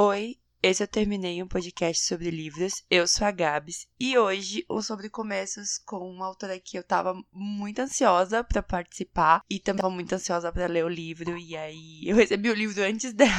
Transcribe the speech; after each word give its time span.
Oi, 0.00 0.36
esse 0.62 0.80
eu 0.80 0.86
terminei 0.86 1.42
um 1.42 1.48
podcast 1.48 2.06
sobre 2.06 2.30
livros. 2.30 2.84
Eu 2.88 3.04
sou 3.08 3.26
a 3.26 3.32
Gabs 3.32 3.88
e 3.98 4.16
hoje 4.16 4.64
um 4.70 4.80
sobre 4.80 5.10
começos 5.10 5.76
com 5.84 6.08
uma 6.08 6.24
autora 6.24 6.56
que 6.60 6.78
eu 6.78 6.84
tava 6.84 7.20
muito 7.32 7.80
ansiosa 7.80 8.44
para 8.44 8.62
participar 8.62 9.42
e 9.50 9.58
também 9.58 9.82
tava 9.82 9.92
muito 9.92 10.14
ansiosa 10.14 10.52
para 10.52 10.68
ler 10.68 10.84
o 10.84 10.88
livro 10.88 11.36
e 11.36 11.56
aí 11.56 12.02
eu 12.06 12.14
recebi 12.14 12.48
o 12.48 12.54
livro 12.54 12.80
antes 12.80 13.10
dela 13.12 13.34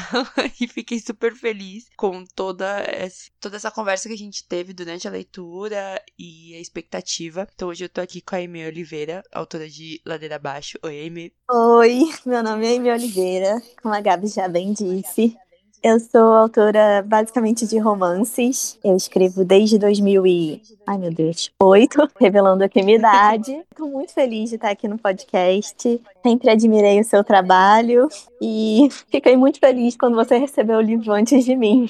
e 0.60 0.68
fiquei 0.68 1.00
super 1.00 1.34
feliz 1.34 1.86
com 1.96 2.26
toda 2.26 2.68
essa, 2.82 3.32
toda 3.40 3.56
essa 3.56 3.72
conversa 3.72 4.10
que 4.10 4.16
a 4.16 4.18
gente 4.18 4.46
teve 4.46 4.74
durante 4.74 5.08
a 5.08 5.12
leitura 5.12 6.04
e 6.18 6.54
a 6.56 6.60
expectativa. 6.60 7.48
Então 7.56 7.70
hoje 7.70 7.86
eu 7.86 7.90
tô 7.90 8.02
aqui 8.02 8.20
com 8.20 8.36
a 8.36 8.40
Amy 8.40 8.68
Oliveira, 8.68 9.24
autora 9.32 9.70
de 9.70 10.02
Ladeira 10.06 10.36
Abaixo. 10.36 10.78
Oi, 10.84 11.08
Amy. 11.08 11.34
Oi, 11.50 12.02
meu 12.26 12.44
nome 12.44 12.68
é 12.68 12.76
Amy 12.76 12.92
Oliveira, 12.92 13.62
como 13.82 13.96
a 13.96 14.02
Gabs 14.02 14.34
já 14.34 14.50
bem 14.50 14.74
disse. 14.74 15.38
Eu 15.82 15.98
sou 15.98 16.34
autora 16.34 17.02
basicamente 17.08 17.66
de 17.66 17.78
romances. 17.78 18.78
Eu 18.84 18.98
escrevo 18.98 19.46
desde 19.46 19.78
2000 19.78 20.28
e... 20.28 20.62
Ai, 20.86 20.98
meu 20.98 21.10
Deus. 21.10 21.50
Revelando 22.20 22.66
aqui 22.66 22.84
minha 22.84 22.98
idade. 22.98 23.64
Estou 23.72 23.88
muito 23.90 24.14
feliz 24.14 24.50
de 24.50 24.58
estar 24.58 24.72
aqui 24.72 24.90
no 24.90 24.98
podcast. 24.98 26.02
Sempre 26.22 26.50
admirei 26.50 27.00
o 27.00 27.04
seu 27.06 27.24
trabalho 27.24 28.10
e 28.42 28.90
fiquei 29.10 29.38
muito 29.38 29.58
feliz 29.58 29.96
quando 29.96 30.16
você 30.16 30.38
recebeu 30.38 30.80
o 30.80 30.82
livro 30.82 31.14
antes 31.14 31.46
de 31.46 31.56
mim. 31.56 31.90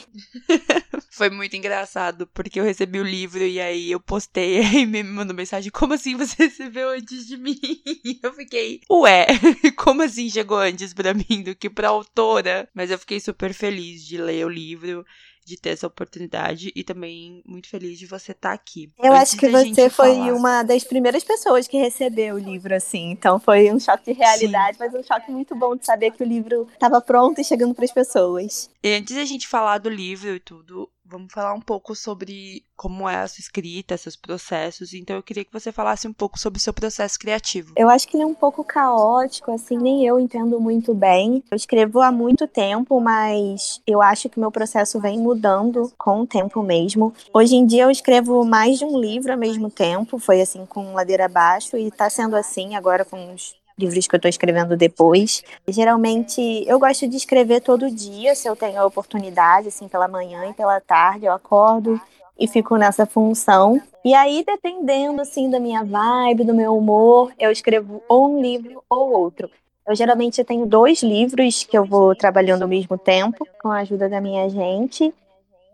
Foi 1.19 1.29
muito 1.29 1.53
engraçado, 1.53 2.27
porque 2.27 2.61
eu 2.61 2.63
recebi 2.63 2.97
o 2.97 3.03
livro 3.03 3.43
e 3.43 3.59
aí 3.59 3.91
eu 3.91 3.99
postei 3.99 4.61
e 4.71 4.85
me 4.85 5.03
mandou 5.03 5.35
mensagem: 5.35 5.69
Como 5.69 5.93
assim 5.93 6.15
você 6.15 6.43
recebeu 6.47 6.91
antes 6.91 7.27
de 7.27 7.35
mim? 7.35 7.59
E 7.59 8.17
eu 8.23 8.31
fiquei, 8.31 8.79
ué, 8.89 9.27
como 9.75 10.01
assim 10.01 10.29
chegou 10.29 10.57
antes 10.57 10.93
pra 10.93 11.13
mim 11.13 11.43
do 11.43 11.53
que 11.53 11.69
pra 11.69 11.89
autora? 11.89 12.69
Mas 12.73 12.89
eu 12.89 12.97
fiquei 12.97 13.19
super 13.19 13.53
feliz 13.53 14.05
de 14.05 14.17
ler 14.17 14.45
o 14.45 14.49
livro 14.49 15.05
de 15.49 15.57
ter 15.57 15.71
essa 15.71 15.87
oportunidade 15.87 16.71
e 16.75 16.83
também 16.83 17.41
muito 17.45 17.67
feliz 17.67 17.97
de 17.97 18.05
você 18.05 18.31
estar 18.31 18.49
tá 18.49 18.55
aqui. 18.55 18.91
Eu 18.99 19.11
Antes 19.11 19.33
acho 19.33 19.37
que 19.37 19.49
você 19.49 19.89
foi 19.89 20.15
falar... 20.15 20.33
uma 20.33 20.63
das 20.63 20.83
primeiras 20.83 21.23
pessoas 21.23 21.67
que 21.67 21.77
recebeu 21.77 22.35
o 22.35 22.39
livro, 22.39 22.73
assim. 22.73 23.09
Então 23.09 23.39
foi 23.39 23.71
um 23.73 23.79
choque 23.79 24.13
de 24.13 24.19
realidade, 24.19 24.77
Sim. 24.77 24.83
mas 24.83 24.93
um 24.93 25.03
choque 25.03 25.31
muito 25.31 25.55
bom 25.55 25.75
de 25.75 25.85
saber 25.85 26.11
que 26.11 26.23
o 26.23 26.25
livro 26.25 26.67
estava 26.71 27.01
pronto 27.01 27.41
e 27.41 27.43
chegando 27.43 27.73
para 27.73 27.85
as 27.85 27.91
pessoas. 27.91 28.69
E 28.83 28.93
antes 28.93 29.15
da 29.15 29.25
gente 29.25 29.47
falar 29.47 29.79
do 29.79 29.89
livro 29.89 30.35
e 30.35 30.39
tudo, 30.39 30.87
vamos 31.09 31.33
falar 31.33 31.53
um 31.53 31.59
pouco 31.59 31.95
sobre 31.95 32.63
como 32.75 33.09
é 33.09 33.17
a 33.17 33.27
sua 33.27 33.41
escrita, 33.41 33.97
seus 33.97 34.15
processos. 34.15 34.93
Então 34.93 35.15
eu 35.15 35.23
queria 35.23 35.43
que 35.43 35.51
você 35.51 35.71
falasse 35.71 36.07
um 36.07 36.13
pouco 36.13 36.39
sobre 36.39 36.59
o 36.59 36.61
seu 36.61 36.73
processo 36.73 37.17
criativo. 37.19 37.73
Eu 37.75 37.89
acho 37.89 38.07
que 38.07 38.15
ele 38.15 38.23
é 38.23 38.25
um 38.25 38.33
pouco 38.33 38.63
caótico, 38.63 39.51
assim, 39.51 39.77
nem 39.77 40.05
eu 40.05 40.19
entendo 40.19 40.59
muito 40.59 40.93
bem. 40.93 41.43
Eu 41.49 41.55
escrevo 41.55 41.99
há 42.01 42.11
muito 42.11 42.47
tempo, 42.47 43.01
mas 43.01 43.81
eu 43.87 44.01
acho 44.01 44.29
que 44.29 44.39
meu 44.39 44.51
processo 44.51 44.99
vem 44.99 45.19
mudando 45.19 45.91
com 45.97 46.21
o 46.21 46.27
tempo 46.27 46.61
mesmo. 46.61 47.13
Hoje 47.33 47.55
em 47.55 47.65
dia 47.65 47.83
eu 47.83 47.91
escrevo 47.91 48.45
mais 48.45 48.77
de 48.77 48.85
um 48.85 48.99
livro 48.99 49.31
ao 49.31 49.37
mesmo 49.37 49.69
tempo, 49.69 50.19
foi 50.19 50.41
assim 50.41 50.65
com 50.65 50.93
Ladeira 50.93 51.25
Abaixo 51.25 51.77
e 51.77 51.89
tá 51.89 52.09
sendo 52.09 52.35
assim 52.35 52.75
agora 52.75 53.03
com 53.03 53.33
os 53.33 53.59
livros 53.79 54.07
que 54.07 54.15
eu 54.15 54.17
estou 54.17 54.29
escrevendo 54.29 54.75
depois. 54.75 55.43
Geralmente 55.67 56.63
eu 56.67 56.77
gosto 56.77 57.07
de 57.07 57.17
escrever 57.17 57.61
todo 57.61 57.89
dia, 57.89 58.35
se 58.35 58.47
eu 58.47 58.55
tenho 58.55 58.79
a 58.79 58.85
oportunidade, 58.85 59.69
assim, 59.69 59.87
pela 59.87 60.07
manhã 60.07 60.49
e 60.49 60.53
pela 60.53 60.79
tarde, 60.79 61.25
eu 61.25 61.33
acordo 61.33 61.99
e 62.39 62.47
fico 62.47 62.77
nessa 62.77 63.05
função. 63.05 63.81
E 64.03 64.13
aí, 64.13 64.43
dependendo, 64.45 65.21
assim, 65.21 65.49
da 65.49 65.59
minha 65.59 65.83
vibe, 65.83 66.45
do 66.45 66.53
meu 66.53 66.75
humor, 66.77 67.33
eu 67.37 67.51
escrevo 67.51 68.01
ou 68.07 68.29
um 68.29 68.41
livro 68.41 68.81
ou 68.89 69.11
outro. 69.11 69.49
Eu 69.85 69.95
geralmente 69.95 70.43
tenho 70.43 70.65
dois 70.65 71.03
livros 71.03 71.63
que 71.63 71.77
eu 71.77 71.83
vou 71.83 72.15
trabalhando 72.15 72.61
ao 72.61 72.67
mesmo 72.67 72.97
tempo, 72.97 73.45
com 73.61 73.69
a 73.69 73.79
ajuda 73.79 74.07
da 74.07 74.21
minha 74.21 74.47
gente. 74.49 75.13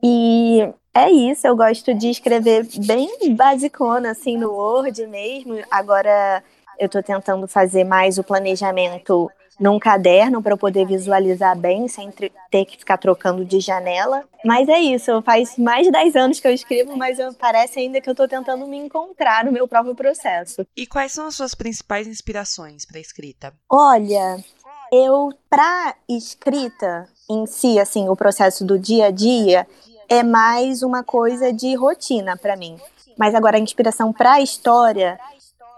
E 0.02 0.68
é 0.94 1.12
isso, 1.12 1.46
eu 1.46 1.56
gosto 1.56 1.94
de 1.94 2.10
escrever 2.10 2.66
bem 2.86 3.36
basicona, 3.36 4.12
assim, 4.12 4.38
no 4.38 4.52
Word 4.52 5.06
mesmo. 5.08 5.62
Agora, 5.70 6.42
eu 6.80 6.88
estou 6.88 7.02
tentando 7.02 7.48
fazer 7.48 7.84
mais 7.84 8.18
o 8.18 8.24
planejamento 8.24 9.30
num 9.60 9.80
caderno 9.80 10.42
para 10.42 10.54
eu 10.54 10.58
poder 10.58 10.86
visualizar 10.86 11.58
bem, 11.58 11.88
sem 11.88 12.12
ter 12.12 12.66
que 12.66 12.78
ficar 12.78 12.98
trocando 12.98 13.46
de 13.46 13.60
janela. 13.60 14.24
Mas 14.44 14.68
é 14.68 14.80
isso, 14.80 15.22
faz 15.22 15.58
mais 15.58 15.86
de 15.86 15.92
10 15.92 16.16
anos 16.16 16.40
que 16.40 16.48
eu 16.48 16.52
escrevo, 16.52 16.96
mas 16.98 17.20
eu, 17.20 17.34
parece 17.34 17.80
ainda 17.80 18.02
que 18.02 18.10
eu 18.10 18.12
estou 18.12 18.28
tentando 18.28 18.68
me 18.68 18.78
encontrar 18.78 19.46
no 19.46 19.52
meu 19.52 19.68
próprio 19.68 19.96
processo. 19.96 20.66
E 20.76 20.86
quais 20.86 21.14
são 21.14 21.28
as 21.28 21.36
suas 21.36 21.56
principais 21.56 22.08
inspirações 22.08 22.86
para 22.86 23.00
escrita? 23.00 23.54
Olha, 23.70 24.38
eu 24.92 25.30
para 25.50 25.96
escrita 26.08 27.08
em 27.30 27.46
si, 27.46 27.80
assim, 27.80 28.10
o 28.10 28.16
processo 28.16 28.66
do 28.66 28.78
dia 28.78 29.08
a 29.08 29.12
dia 29.12 29.66
é 30.08 30.22
mais 30.22 30.84
uma 30.84 31.04
coisa 31.04 31.52
de 31.52 31.74
rotina 31.76 32.38
para 32.38 32.56
mim. 32.56 32.78
Mas 33.18 33.34
agora 33.34 33.58
a 33.58 33.60
inspiração 33.60 34.12
para 34.12 34.34
a 34.34 34.42
história 34.42 35.18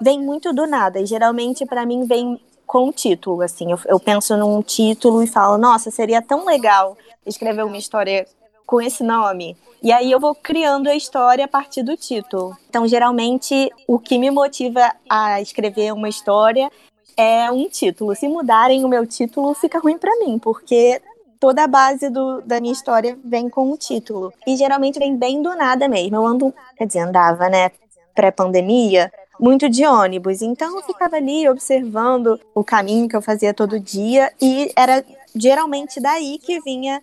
vem 0.02 0.22
muito 0.22 0.54
do 0.54 0.66
nada. 0.68 1.00
E 1.00 1.06
geralmente, 1.06 1.66
para 1.66 1.86
mim, 1.86 2.06
vem 2.06 2.40
com 2.66 2.90
o 2.90 2.94
título. 2.94 3.42
Assim, 3.42 3.72
eu, 3.72 3.80
eu 3.86 4.00
penso 4.00 4.36
num 4.38 4.62
título 4.62 5.24
e 5.24 5.28
falo, 5.28 5.58
nossa, 5.58 5.90
seria 5.90 6.22
tão 6.22 6.46
legal 6.46 6.98
escrever 7.26 7.64
uma 7.64 7.78
história 7.78 8.26
com 8.66 8.82
esse 8.82 9.04
nome. 9.04 9.58
E 9.82 9.92
aí 9.92 10.12
eu 10.12 10.20
vou 10.20 10.36
criando 10.36 10.88
a 10.88 10.96
história 10.96 11.46
a 11.46 11.48
partir 11.48 11.84
do 11.84 11.96
título. 11.96 12.56
Então, 12.70 12.88
geralmente, 12.88 13.72
o 13.88 13.98
que 14.00 14.18
me 14.18 14.30
motiva 14.30 14.92
a 15.10 15.40
escrever 15.42 15.94
uma 15.94 16.10
história 16.10 16.70
é 17.16 17.50
um 17.52 17.68
título. 17.70 18.16
Se 18.16 18.28
mudarem 18.28 18.84
o 18.84 18.88
meu 18.88 19.06
título, 19.06 19.54
fica 19.54 19.80
ruim 19.80 19.98
para 19.98 20.16
mim, 20.18 20.38
porque 20.38 21.02
toda 21.40 21.64
a 21.64 21.68
base 21.68 22.10
do, 22.10 22.42
da 22.42 22.60
minha 22.60 22.74
história 22.74 23.18
vem 23.24 23.50
com 23.50 23.72
o 23.72 23.78
título. 23.78 24.34
E 24.46 24.56
geralmente 24.56 25.00
vem 25.00 25.16
bem 25.16 25.42
do 25.42 25.56
nada 25.56 25.88
mesmo. 25.88 26.16
Eu 26.16 26.26
ando, 26.26 26.54
quer 26.76 26.86
dizer, 26.86 27.00
andava, 27.00 27.48
né, 27.48 27.72
pré-pandemia, 28.16 29.12
muito 29.40 29.70
de 29.70 29.86
ônibus. 29.86 30.42
Então 30.42 30.78
eu 30.78 30.84
ficava 30.84 31.16
ali 31.16 31.48
observando 31.48 32.40
o 32.54 32.64
caminho 32.64 33.08
que 33.08 33.16
eu 33.16 33.22
fazia 33.22 33.54
todo 33.54 33.80
dia 33.80 34.32
e 34.42 34.72
era 34.76 35.04
geralmente 35.36 36.00
daí 36.00 36.40
que 36.40 36.60
vinha 36.62 37.02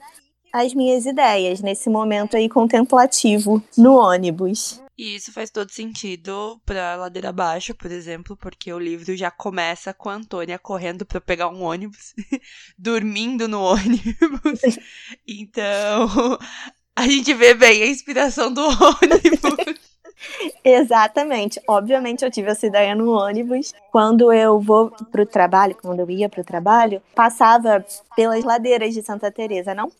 as 0.52 0.72
minhas 0.72 1.04
ideias, 1.04 1.60
nesse 1.60 1.90
momento 1.90 2.36
aí 2.36 2.48
contemplativo 2.48 3.62
no 3.76 3.94
ônibus. 3.94 4.80
E 4.96 5.16
isso 5.16 5.32
faz 5.32 5.50
todo 5.50 5.72
sentido 5.72 6.60
pra 6.64 6.94
Ladeira 6.94 7.30
Abaixo, 7.30 7.74
por 7.74 7.90
exemplo, 7.90 8.36
porque 8.36 8.72
o 8.72 8.78
livro 8.78 9.16
já 9.16 9.28
começa 9.28 9.92
com 9.92 10.08
a 10.08 10.14
Antônia 10.14 10.56
correndo 10.56 11.04
para 11.04 11.20
pegar 11.20 11.48
um 11.48 11.62
ônibus, 11.62 12.14
dormindo 12.78 13.48
no 13.48 13.60
ônibus. 13.60 14.60
Então, 15.26 16.38
a 16.94 17.08
gente 17.08 17.34
vê 17.34 17.54
bem 17.54 17.82
a 17.82 17.86
inspiração 17.86 18.52
do 18.52 18.62
ônibus. 18.62 19.80
Exatamente. 20.64 21.60
Obviamente 21.68 22.24
eu 22.24 22.30
tive 22.30 22.50
essa 22.50 22.66
ideia 22.66 22.94
no 22.94 23.10
ônibus. 23.10 23.72
Quando 23.90 24.32
eu 24.32 24.58
vou 24.58 24.90
pro 25.10 25.26
trabalho, 25.26 25.76
quando 25.80 26.00
eu 26.00 26.10
ia 26.10 26.28
pro 26.28 26.44
trabalho, 26.44 27.02
passava 27.14 27.84
pelas 28.16 28.44
ladeiras 28.44 28.94
de 28.94 29.02
Santa 29.02 29.30
Teresa, 29.30 29.74
não 29.74 29.90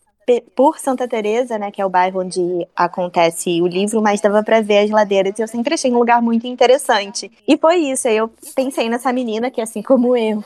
por 0.57 0.79
Santa 0.79 1.07
Teresa, 1.07 1.59
né, 1.59 1.71
que 1.71 1.83
é 1.83 1.87
o 1.87 1.91
bairro 1.91 2.21
onde 2.21 2.67
acontece 2.75 3.61
o 3.61 3.67
livro, 3.67 4.01
mas 4.01 4.21
dava 4.21 4.43
para 4.43 4.63
ver 4.63 4.79
as 4.79 4.91
ladeiras 4.91 5.39
e 5.39 5.43
eu 5.43 5.49
sempre 5.49 5.75
achei 5.75 5.93
um 5.93 5.99
lugar 5.99 6.23
muito 6.23 6.47
interessante. 6.47 7.31
E 7.47 7.57
foi 7.59 7.77
isso, 7.77 8.09
aí 8.09 8.17
eu 8.17 8.31
pensei 8.55 8.89
nessa 8.89 9.13
menina 9.13 9.51
que 9.51 9.61
assim 9.61 9.83
como 9.83 10.17
eu, 10.17 10.43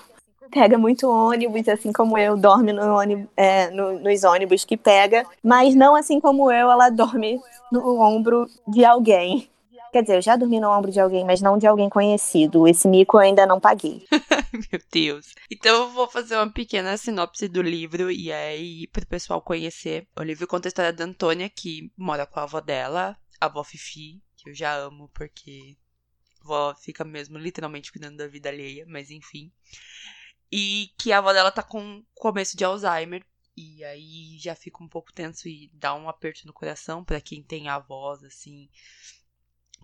pega 0.50 0.76
muito 0.76 1.08
ônibus, 1.08 1.68
assim 1.68 1.92
como 1.92 2.18
eu, 2.18 2.36
dorme 2.36 2.72
no 2.72 2.82
ônibus, 2.96 3.26
é, 3.36 3.70
no, 3.70 4.00
nos 4.00 4.24
ônibus 4.24 4.64
que 4.64 4.76
pega, 4.76 5.24
mas 5.42 5.74
não 5.74 5.94
assim 5.94 6.20
como 6.20 6.50
eu, 6.50 6.70
ela 6.70 6.90
dorme 6.90 7.40
no 7.70 8.00
ombro 8.00 8.46
de 8.66 8.84
alguém. 8.84 9.48
Quer 9.92 10.02
dizer, 10.02 10.16
eu 10.16 10.22
já 10.22 10.36
dormi 10.36 10.60
no 10.60 10.68
ombro 10.68 10.90
de 10.90 11.00
alguém, 11.00 11.24
mas 11.24 11.40
não 11.40 11.56
de 11.58 11.66
alguém 11.66 11.88
conhecido. 11.88 12.68
Esse 12.68 12.86
mico 12.86 13.16
eu 13.16 13.20
ainda 13.20 13.46
não 13.46 13.58
paguei. 13.58 14.06
Meu 14.52 14.80
Deus. 14.90 15.34
Então 15.50 15.84
eu 15.84 15.90
vou 15.90 16.08
fazer 16.08 16.36
uma 16.36 16.50
pequena 16.50 16.96
sinopse 16.96 17.48
do 17.48 17.62
livro 17.62 18.10
e 18.10 18.32
aí 18.32 18.86
pro 18.88 19.06
pessoal 19.06 19.40
conhecer. 19.40 20.06
O 20.16 20.22
livro 20.22 20.46
conta 20.46 20.68
a 20.68 20.70
história 20.70 20.92
da 20.92 21.04
Antônia, 21.04 21.48
que 21.48 21.90
mora 21.96 22.26
com 22.26 22.40
a 22.40 22.42
avó 22.42 22.60
dela, 22.60 23.16
a 23.40 23.46
avó 23.46 23.64
Fifi, 23.64 24.22
que 24.36 24.50
eu 24.50 24.54
já 24.54 24.74
amo 24.74 25.10
porque 25.14 25.76
a 26.40 26.44
avó 26.44 26.74
fica 26.74 27.04
mesmo 27.04 27.38
literalmente 27.38 27.90
cuidando 27.92 28.18
da 28.18 28.26
vida 28.26 28.48
alheia, 28.48 28.84
mas 28.86 29.10
enfim. 29.10 29.50
E 30.50 30.90
que 30.98 31.12
a 31.12 31.18
avó 31.18 31.32
dela 31.32 31.50
tá 31.50 31.62
com 31.62 32.02
começo 32.14 32.56
de 32.56 32.64
Alzheimer. 32.64 33.24
E 33.56 33.82
aí 33.82 34.38
já 34.38 34.54
fica 34.54 34.84
um 34.84 34.88
pouco 34.88 35.12
tenso 35.12 35.48
e 35.48 35.68
dá 35.74 35.92
um 35.92 36.08
aperto 36.08 36.46
no 36.46 36.52
coração 36.52 37.02
para 37.02 37.20
quem 37.20 37.42
tem 37.42 37.68
avós, 37.68 38.22
assim, 38.22 38.68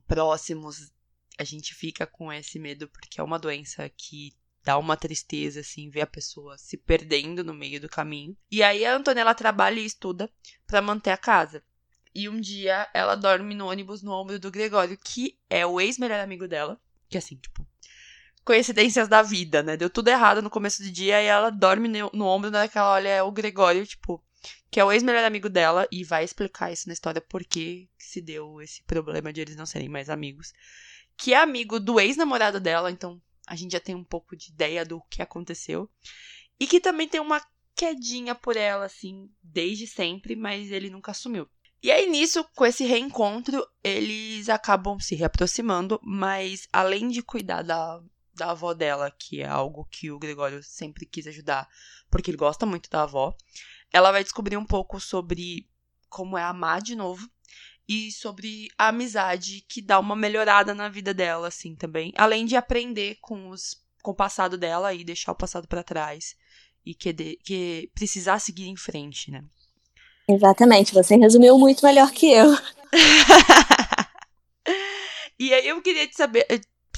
próximos, 0.06 0.92
a 1.38 1.44
gente 1.44 1.74
fica 1.74 2.06
com 2.06 2.32
esse 2.32 2.58
medo 2.58 2.88
porque 2.88 3.20
é 3.20 3.24
uma 3.24 3.38
doença 3.38 3.88
que 3.88 4.34
dá 4.64 4.78
uma 4.78 4.96
tristeza, 4.96 5.60
assim, 5.60 5.90
ver 5.90 6.00
a 6.00 6.06
pessoa 6.06 6.56
se 6.56 6.76
perdendo 6.76 7.44
no 7.44 7.52
meio 7.52 7.80
do 7.80 7.88
caminho. 7.88 8.36
E 8.50 8.62
aí 8.62 8.84
a 8.84 8.96
Antonella 8.96 9.34
trabalha 9.34 9.78
e 9.78 9.84
estuda 9.84 10.30
para 10.66 10.80
manter 10.80 11.10
a 11.10 11.18
casa. 11.18 11.62
E 12.14 12.28
um 12.28 12.40
dia 12.40 12.88
ela 12.94 13.14
dorme 13.14 13.54
no 13.54 13.68
ônibus 13.68 14.02
no 14.02 14.12
ombro 14.12 14.38
do 14.38 14.50
Gregório, 14.50 14.96
que 14.96 15.38
é 15.50 15.66
o 15.66 15.80
ex-melhor 15.80 16.20
amigo 16.20 16.48
dela. 16.48 16.80
Que 17.08 17.18
assim, 17.18 17.36
tipo, 17.36 17.66
coincidências 18.44 19.08
da 19.08 19.20
vida, 19.20 19.62
né? 19.62 19.76
Deu 19.76 19.90
tudo 19.90 20.08
errado 20.08 20.40
no 20.40 20.48
começo 20.48 20.82
do 20.82 20.90
dia 20.90 21.22
e 21.22 21.26
ela 21.26 21.50
dorme 21.50 21.88
no, 21.88 22.10
no 22.14 22.26
ombro, 22.26 22.50
naquela 22.50 22.92
olha 22.92 23.08
é 23.08 23.22
o 23.22 23.32
Gregório, 23.32 23.86
tipo, 23.86 24.22
que 24.70 24.80
é 24.80 24.84
o 24.84 24.92
ex-melhor 24.92 25.24
amigo 25.24 25.48
dela, 25.48 25.86
e 25.90 26.04
vai 26.04 26.24
explicar 26.24 26.72
isso 26.72 26.88
na 26.88 26.92
história 26.92 27.20
porque 27.20 27.88
se 27.98 28.20
deu 28.20 28.60
esse 28.60 28.82
problema 28.82 29.32
de 29.32 29.40
eles 29.40 29.56
não 29.56 29.66
serem 29.66 29.88
mais 29.88 30.10
amigos. 30.10 30.52
Que 31.16 31.34
é 31.34 31.36
amigo 31.36 31.78
do 31.78 32.00
ex-namorado 32.00 32.60
dela, 32.60 32.90
então 32.90 33.20
a 33.46 33.54
gente 33.54 33.72
já 33.72 33.80
tem 33.80 33.94
um 33.94 34.04
pouco 34.04 34.36
de 34.36 34.50
ideia 34.50 34.84
do 34.84 35.00
que 35.10 35.22
aconteceu. 35.22 35.88
E 36.58 36.66
que 36.66 36.80
também 36.80 37.08
tem 37.08 37.20
uma 37.20 37.40
quedinha 37.74 38.34
por 38.34 38.56
ela, 38.56 38.84
assim, 38.86 39.28
desde 39.42 39.86
sempre, 39.86 40.36
mas 40.36 40.70
ele 40.70 40.90
nunca 40.90 41.10
assumiu. 41.10 41.48
E 41.82 41.90
aí, 41.90 42.08
nisso, 42.08 42.42
com 42.54 42.64
esse 42.64 42.84
reencontro, 42.84 43.66
eles 43.82 44.48
acabam 44.48 44.98
se 44.98 45.14
reaproximando, 45.14 46.00
mas 46.02 46.66
além 46.72 47.08
de 47.08 47.22
cuidar 47.22 47.62
da, 47.62 48.00
da 48.32 48.52
avó 48.52 48.72
dela, 48.72 49.10
que 49.10 49.42
é 49.42 49.46
algo 49.46 49.86
que 49.90 50.10
o 50.10 50.18
Gregório 50.18 50.62
sempre 50.62 51.04
quis 51.04 51.26
ajudar, 51.26 51.68
porque 52.10 52.30
ele 52.30 52.38
gosta 52.38 52.64
muito 52.64 52.88
da 52.88 53.02
avó, 53.02 53.36
ela 53.94 54.10
vai 54.10 54.24
descobrir 54.24 54.56
um 54.56 54.66
pouco 54.66 54.98
sobre 54.98 55.68
como 56.08 56.36
é 56.36 56.42
amar 56.42 56.82
de 56.82 56.96
novo 56.96 57.30
e 57.88 58.10
sobre 58.10 58.66
a 58.76 58.88
amizade 58.88 59.64
que 59.68 59.80
dá 59.80 60.00
uma 60.00 60.16
melhorada 60.16 60.74
na 60.74 60.88
vida 60.88 61.14
dela, 61.14 61.46
assim, 61.46 61.76
também. 61.76 62.12
Além 62.16 62.44
de 62.44 62.56
aprender 62.56 63.18
com, 63.20 63.50
os, 63.50 63.80
com 64.02 64.10
o 64.10 64.14
passado 64.14 64.58
dela 64.58 64.92
e 64.92 65.04
deixar 65.04 65.30
o 65.30 65.36
passado 65.36 65.68
para 65.68 65.84
trás 65.84 66.34
e 66.84 66.92
que, 66.92 67.12
de, 67.12 67.38
que 67.44 67.88
precisar 67.94 68.40
seguir 68.40 68.66
em 68.66 68.76
frente, 68.76 69.30
né? 69.30 69.44
Exatamente, 70.28 70.92
você 70.92 71.16
resumiu 71.16 71.56
muito 71.56 71.86
melhor 71.86 72.10
que 72.10 72.32
eu. 72.32 72.48
e 75.38 75.54
aí 75.54 75.68
eu 75.68 75.80
queria 75.80 76.08
te 76.08 76.16
saber, 76.16 76.44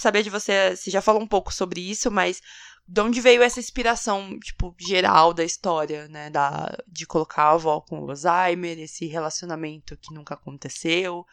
saber 0.01 0.23
de 0.23 0.31
você, 0.31 0.77
você 0.77 0.91
já 0.91 1.01
falou 1.01 1.23
um 1.23 1.27
pouco 1.27 1.53
sobre 1.53 1.81
isso, 1.81 2.11
mas 2.11 2.41
de 2.89 3.01
onde 3.01 3.21
veio 3.21 3.43
essa 3.43 3.59
inspiração, 3.59 4.39
tipo, 4.39 4.75
geral 4.79 5.35
da 5.35 5.43
história, 5.43 6.07
né? 6.09 6.31
Da, 6.31 6.77
de 6.87 7.07
colocar 7.07 7.45
a 7.45 7.53
avó 7.53 7.81
com 7.81 8.01
o 8.01 8.11
Alzheimer, 8.11 8.79
esse 8.79 9.07
relacionamento 9.07 9.97
que 9.97 10.15
nunca 10.15 10.35
aconteceu. 10.35 11.27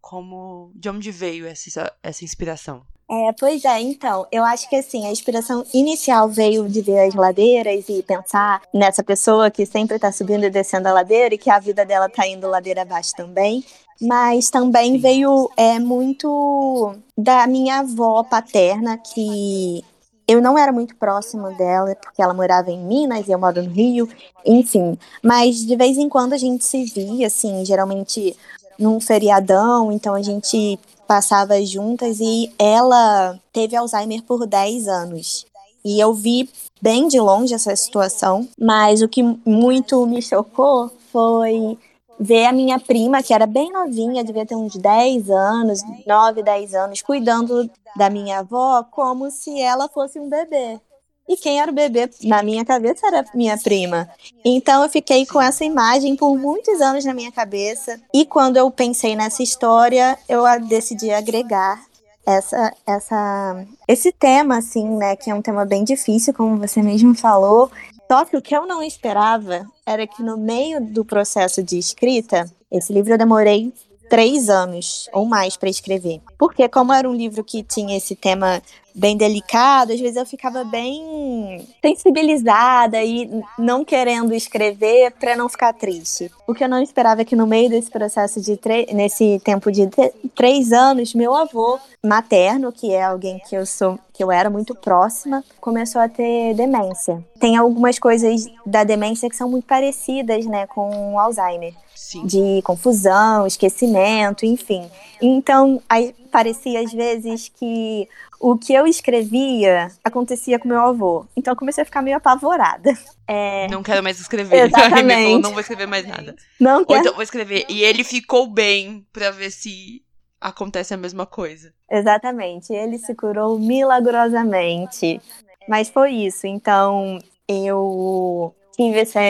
Como. 0.00 0.72
De 0.74 0.88
onde 0.88 1.10
veio 1.10 1.46
essa, 1.46 1.92
essa 2.02 2.24
inspiração? 2.24 2.84
É, 3.08 3.32
pois 3.38 3.64
é, 3.64 3.80
então, 3.80 4.26
eu 4.32 4.42
acho 4.42 4.68
que 4.68 4.74
assim, 4.74 5.06
a 5.06 5.12
inspiração 5.12 5.64
inicial 5.72 6.28
veio 6.28 6.68
de 6.68 6.82
ver 6.82 7.06
as 7.06 7.14
ladeiras 7.14 7.88
e 7.88 8.02
pensar 8.02 8.60
nessa 8.74 9.00
pessoa 9.00 9.48
que 9.48 9.64
sempre 9.64 9.96
tá 9.96 10.10
subindo 10.10 10.44
e 10.44 10.50
descendo 10.50 10.88
a 10.88 10.92
ladeira 10.92 11.32
e 11.32 11.38
que 11.38 11.48
a 11.48 11.60
vida 11.60 11.84
dela 11.84 12.08
tá 12.08 12.26
indo 12.26 12.48
ladeira 12.48 12.82
abaixo 12.82 13.12
também. 13.16 13.64
Mas 14.00 14.50
também 14.50 14.92
Sim. 14.92 14.98
veio 14.98 15.50
é, 15.56 15.78
muito 15.78 16.94
da 17.16 17.46
minha 17.46 17.80
avó 17.80 18.22
paterna, 18.22 18.98
que 18.98 19.82
eu 20.28 20.42
não 20.42 20.58
era 20.58 20.72
muito 20.72 20.96
próxima 20.96 21.52
dela, 21.52 21.94
porque 21.94 22.20
ela 22.20 22.34
morava 22.34 22.70
em 22.70 22.84
Minas 22.84 23.28
e 23.28 23.32
eu 23.32 23.38
moro 23.38 23.62
no 23.62 23.70
Rio, 23.70 24.08
enfim. 24.44 24.98
Mas 25.22 25.64
de 25.64 25.76
vez 25.76 25.96
em 25.96 26.08
quando 26.08 26.32
a 26.32 26.38
gente 26.38 26.64
se 26.64 26.84
via, 26.84 27.28
assim, 27.28 27.64
geralmente 27.64 28.36
num 28.78 29.00
feriadão, 29.00 29.90
então 29.92 30.14
a 30.14 30.22
gente 30.22 30.78
passava 31.06 31.64
juntas 31.64 32.18
e 32.20 32.52
ela 32.58 33.38
teve 33.52 33.76
Alzheimer 33.76 34.22
por 34.24 34.46
10 34.46 34.88
anos. 34.88 35.46
E 35.84 36.00
eu 36.00 36.12
vi 36.12 36.50
bem 36.82 37.06
de 37.06 37.20
longe 37.20 37.54
essa 37.54 37.74
situação, 37.76 38.48
mas 38.60 39.02
o 39.02 39.08
que 39.08 39.22
muito 39.22 40.04
me 40.06 40.20
chocou 40.20 40.90
foi 41.12 41.78
ver 42.18 42.46
a 42.46 42.52
minha 42.52 42.78
prima, 42.78 43.22
que 43.22 43.34
era 43.34 43.46
bem 43.46 43.70
novinha, 43.72 44.24
devia 44.24 44.46
ter 44.46 44.54
uns 44.54 44.76
10 44.76 45.30
anos, 45.30 45.80
9, 46.06 46.42
10 46.42 46.74
anos, 46.74 47.02
cuidando 47.02 47.70
da 47.96 48.10
minha 48.10 48.40
avó 48.40 48.84
como 48.90 49.30
se 49.30 49.60
ela 49.60 49.88
fosse 49.88 50.18
um 50.18 50.28
bebê. 50.28 50.80
E 51.28 51.36
quem 51.36 51.60
era 51.60 51.70
o 51.70 51.74
bebê 51.74 52.08
na 52.22 52.42
minha 52.42 52.64
cabeça 52.64 53.06
era 53.06 53.24
minha 53.34 53.58
prima. 53.58 54.08
Então 54.44 54.82
eu 54.84 54.88
fiquei 54.88 55.26
com 55.26 55.40
essa 55.40 55.64
imagem 55.64 56.14
por 56.14 56.36
muitos 56.38 56.80
anos 56.80 57.04
na 57.04 57.12
minha 57.12 57.32
cabeça. 57.32 58.00
E 58.14 58.24
quando 58.24 58.56
eu 58.56 58.70
pensei 58.70 59.16
nessa 59.16 59.42
história, 59.42 60.16
eu 60.28 60.44
decidi 60.68 61.10
agregar 61.10 61.84
essa, 62.24 62.72
essa, 62.86 63.64
esse 63.88 64.12
tema, 64.12 64.58
assim, 64.58 64.88
né, 64.96 65.16
que 65.16 65.30
é 65.30 65.34
um 65.34 65.42
tema 65.42 65.64
bem 65.64 65.82
difícil, 65.82 66.32
como 66.32 66.58
você 66.58 66.80
mesmo 66.80 67.14
falou. 67.14 67.70
Só 68.10 68.24
que 68.24 68.36
o 68.36 68.42
que 68.42 68.56
eu 68.56 68.66
não 68.66 68.82
esperava 68.82 69.66
era 69.84 70.06
que 70.06 70.22
no 70.22 70.36
meio 70.36 70.80
do 70.80 71.04
processo 71.04 71.62
de 71.62 71.76
escrita, 71.76 72.48
esse 72.70 72.92
livro 72.92 73.12
eu 73.12 73.18
demorei 73.18 73.72
três 74.08 74.48
anos 74.48 75.08
ou 75.12 75.24
mais 75.24 75.56
para 75.56 75.68
escrever. 75.68 76.20
Porque 76.38 76.68
como 76.68 76.92
era 76.92 77.08
um 77.08 77.14
livro 77.14 77.44
que 77.44 77.62
tinha 77.62 77.96
esse 77.96 78.14
tema 78.14 78.62
bem 78.96 79.14
delicado, 79.14 79.92
às 79.92 80.00
vezes 80.00 80.16
eu 80.16 80.24
ficava 80.24 80.64
bem 80.64 81.66
sensibilizada 81.82 83.02
e 83.04 83.30
não 83.58 83.84
querendo 83.84 84.32
escrever 84.32 85.12
para 85.12 85.36
não 85.36 85.50
ficar 85.50 85.74
triste. 85.74 86.30
O 86.46 86.54
que 86.54 86.64
eu 86.64 86.68
não 86.68 86.82
esperava 86.82 87.20
é 87.20 87.24
que 87.24 87.36
no 87.36 87.46
meio 87.46 87.68
desse 87.68 87.90
processo 87.90 88.40
de 88.40 88.58
nesse 88.94 89.38
tempo 89.44 89.70
de 89.70 89.88
três 90.34 90.72
anos, 90.72 91.14
meu 91.14 91.34
avô 91.34 91.78
materno, 92.02 92.72
que 92.72 92.92
é 92.92 93.04
alguém 93.04 93.38
que 93.46 93.54
eu 93.54 93.66
sou 93.66 93.98
que 94.14 94.24
eu 94.24 94.32
era 94.32 94.48
muito 94.48 94.74
próxima, 94.74 95.44
começou 95.60 96.00
a 96.00 96.08
ter 96.08 96.54
demência. 96.54 97.22
Tem 97.38 97.54
algumas 97.54 97.98
coisas 97.98 98.46
da 98.64 98.82
demência 98.82 99.28
que 99.28 99.36
são 99.36 99.46
muito 99.46 99.66
parecidas, 99.66 100.46
né, 100.46 100.66
com 100.66 101.12
o 101.12 101.18
Alzheimer. 101.18 101.74
Sim. 101.96 102.26
De 102.26 102.60
confusão, 102.62 103.46
esquecimento, 103.46 104.44
enfim. 104.44 104.88
Então, 105.20 105.82
aí, 105.88 106.14
parecia 106.30 106.80
às 106.80 106.92
vezes 106.92 107.48
que 107.48 108.06
o 108.38 108.56
que 108.56 108.74
eu 108.74 108.86
escrevia 108.86 109.88
acontecia 110.04 110.58
com 110.58 110.68
meu 110.68 110.80
avô. 110.80 111.26
Então 111.34 111.52
eu 111.52 111.56
comecei 111.56 111.82
a 111.82 111.84
ficar 111.84 112.02
meio 112.02 112.18
apavorada. 112.18 112.92
É... 113.26 113.66
Não 113.68 113.82
quero 113.82 114.02
mais 114.02 114.20
escrever. 114.20 114.66
Exatamente. 114.68 115.24
falou, 115.24 115.40
não 115.40 115.50
vou 115.50 115.60
escrever 115.60 115.86
mais 115.86 116.06
nada. 116.06 116.36
Não 116.60 116.84
quero... 116.84 116.98
Ou 116.98 117.00
então 117.00 117.14
vou 117.14 117.22
escrever. 117.22 117.64
E 117.68 117.82
ele 117.82 118.04
ficou 118.04 118.46
bem 118.46 119.06
pra 119.12 119.30
ver 119.30 119.50
se 119.50 120.02
acontece 120.40 120.92
a 120.92 120.96
mesma 120.98 121.26
coisa. 121.26 121.72
Exatamente. 121.90 122.72
Ele 122.72 122.98
se 122.98 123.14
curou 123.14 123.58
milagrosamente. 123.58 125.20
Mas 125.68 125.88
foi 125.88 126.12
isso. 126.12 126.46
Então 126.46 127.18
eu 127.48 128.54
tive 128.76 129.00
essa, 129.00 129.20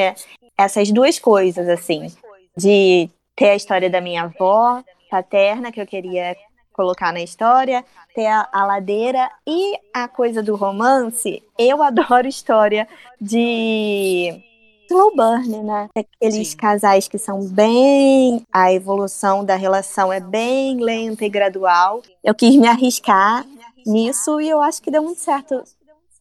essas 0.58 0.90
duas 0.90 1.18
coisas, 1.18 1.68
assim. 1.68 2.12
De 2.56 3.10
ter 3.34 3.50
a 3.50 3.56
história 3.56 3.90
da 3.90 4.00
minha 4.00 4.24
avó 4.24 4.82
paterna, 5.10 5.70
que 5.70 5.80
eu 5.80 5.86
queria 5.86 6.36
colocar 6.72 7.12
na 7.12 7.22
história, 7.22 7.84
ter 8.14 8.26
a, 8.26 8.48
a, 8.52 8.66
ladeira 8.66 9.30
e 9.46 9.78
a 9.94 10.06
coisa 10.06 10.42
do 10.42 10.54
romance. 10.56 11.42
Eu 11.58 11.80
adoro 11.84 12.28
história 12.28 12.86
de 13.20 14.42
slow 14.90 15.14
burn, 15.16 15.62
né? 15.62 15.88
Aqueles 15.96 16.48
Sim. 16.48 16.56
casais 16.56 17.08
que 17.08 17.18
são 17.18 17.46
bem. 17.46 18.46
A 18.52 18.72
evolução 18.72 19.44
da 19.44 19.56
relação 19.56 20.12
é 20.12 20.20
bem 20.20 20.78
lenta 20.78 21.24
e 21.24 21.28
gradual. 21.28 22.02
Eu 22.22 22.34
quis 22.34 22.54
me 22.56 22.68
arriscar 22.68 23.44
nisso 23.86 24.40
e 24.40 24.48
eu 24.48 24.60
acho 24.60 24.82
que 24.82 24.90
deu 24.90 25.02
muito 25.02 25.20
certo. 25.20 25.62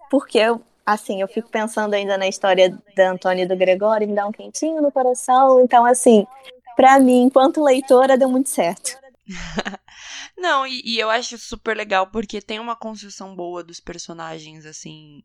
Porque 0.10 0.38
eu, 0.38 0.62
assim, 0.86 1.22
eu 1.22 1.28
fico 1.28 1.50
pensando 1.50 1.94
ainda 1.94 2.18
na 2.18 2.28
história 2.28 2.78
da 2.96 3.12
Antônia 3.12 3.44
e 3.44 3.48
do 3.48 3.56
Gregório, 3.56 4.08
me 4.08 4.16
dá 4.16 4.28
um 4.28 4.32
quentinho 4.32 4.82
no 4.82 4.92
coração. 4.92 5.62
Então, 5.62 5.86
assim, 5.86 6.26
para 6.76 7.00
mim, 7.00 7.24
enquanto 7.24 7.64
leitora, 7.64 8.18
deu 8.18 8.30
muito 8.30 8.50
certo. 8.50 8.98
Não, 10.38 10.68
e, 10.68 10.82
e, 10.86 11.00
eu 11.00 11.10
acho 11.10 11.38
super 11.38 11.76
legal 11.76 12.08
porque 12.08 12.42
tem 12.42 12.60
uma 12.60 12.76
construção 12.76 13.36
boa 13.36 13.64
dos 13.64 13.80
personagens, 13.80 14.66
assim, 14.66 15.24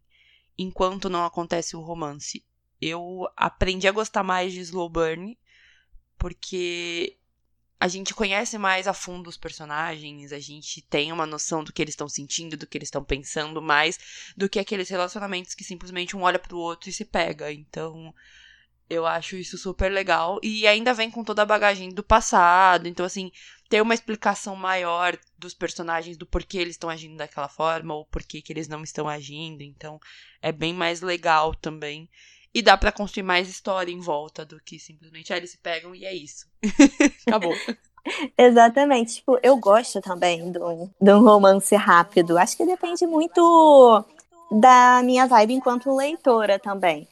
enquanto 0.56 1.10
não 1.10 1.24
acontece 1.24 1.76
o 1.76 1.80
romance. 1.80 2.44
Eu 2.80 3.28
aprendi 3.36 3.86
a 3.86 3.92
gostar 3.92 4.22
mais 4.22 4.52
de 4.52 4.60
Slow 4.60 4.88
Burn 4.88 5.36
porque 6.16 7.18
a 7.80 7.88
gente 7.88 8.12
conhece 8.12 8.58
mais 8.58 8.86
a 8.86 8.92
fundo 8.92 9.30
os 9.30 9.38
personagens, 9.38 10.32
a 10.32 10.38
gente 10.38 10.82
tem 10.82 11.10
uma 11.10 11.24
noção 11.24 11.64
do 11.64 11.72
que 11.72 11.80
eles 11.80 11.94
estão 11.94 12.10
sentindo, 12.10 12.54
do 12.54 12.66
que 12.66 12.76
eles 12.76 12.88
estão 12.88 13.02
pensando, 13.02 13.62
mais 13.62 13.98
do 14.36 14.50
que 14.50 14.58
aqueles 14.58 14.90
relacionamentos 14.90 15.54
que 15.54 15.64
simplesmente 15.64 16.14
um 16.14 16.20
olha 16.20 16.38
pro 16.38 16.58
outro 16.58 16.90
e 16.90 16.92
se 16.92 17.06
pega. 17.06 17.50
Então, 17.50 18.14
eu 18.90 19.06
acho 19.06 19.34
isso 19.34 19.56
super 19.56 19.90
legal. 19.90 20.38
E 20.42 20.66
ainda 20.66 20.92
vem 20.92 21.10
com 21.10 21.24
toda 21.24 21.40
a 21.40 21.46
bagagem 21.46 21.88
do 21.88 22.02
passado. 22.02 22.86
Então, 22.86 23.06
assim, 23.06 23.32
ter 23.70 23.80
uma 23.80 23.94
explicação 23.94 24.54
maior 24.54 25.16
dos 25.38 25.54
personagens 25.54 26.18
do 26.18 26.26
porquê 26.26 26.58
eles 26.58 26.74
estão 26.74 26.90
agindo 26.90 27.16
daquela 27.16 27.48
forma 27.48 27.94
ou 27.94 28.04
porquê 28.04 28.42
que 28.42 28.52
eles 28.52 28.68
não 28.68 28.82
estão 28.82 29.08
agindo. 29.08 29.62
Então, 29.62 29.98
é 30.42 30.52
bem 30.52 30.74
mais 30.74 31.00
legal 31.00 31.54
também. 31.54 32.10
E 32.52 32.62
dá 32.62 32.76
para 32.76 32.90
construir 32.90 33.22
mais 33.22 33.48
história 33.48 33.92
em 33.92 34.00
volta 34.00 34.44
do 34.44 34.60
que 34.60 34.78
simplesmente 34.78 35.32
ah, 35.32 35.36
eles 35.36 35.52
se 35.52 35.58
pegam 35.58 35.94
e 35.94 36.04
é 36.04 36.12
isso. 36.12 36.46
Acabou. 37.26 37.54
Exatamente. 38.36 39.16
Tipo, 39.16 39.38
eu 39.42 39.56
gosto 39.56 40.00
também 40.00 40.50
de 40.50 41.12
um 41.12 41.22
romance 41.22 41.74
rápido. 41.76 42.36
Acho 42.36 42.56
que 42.56 42.66
depende 42.66 43.06
muito 43.06 44.04
da 44.50 45.00
minha 45.04 45.26
vibe 45.26 45.54
enquanto 45.54 45.94
leitora 45.94 46.58
também. 46.58 47.06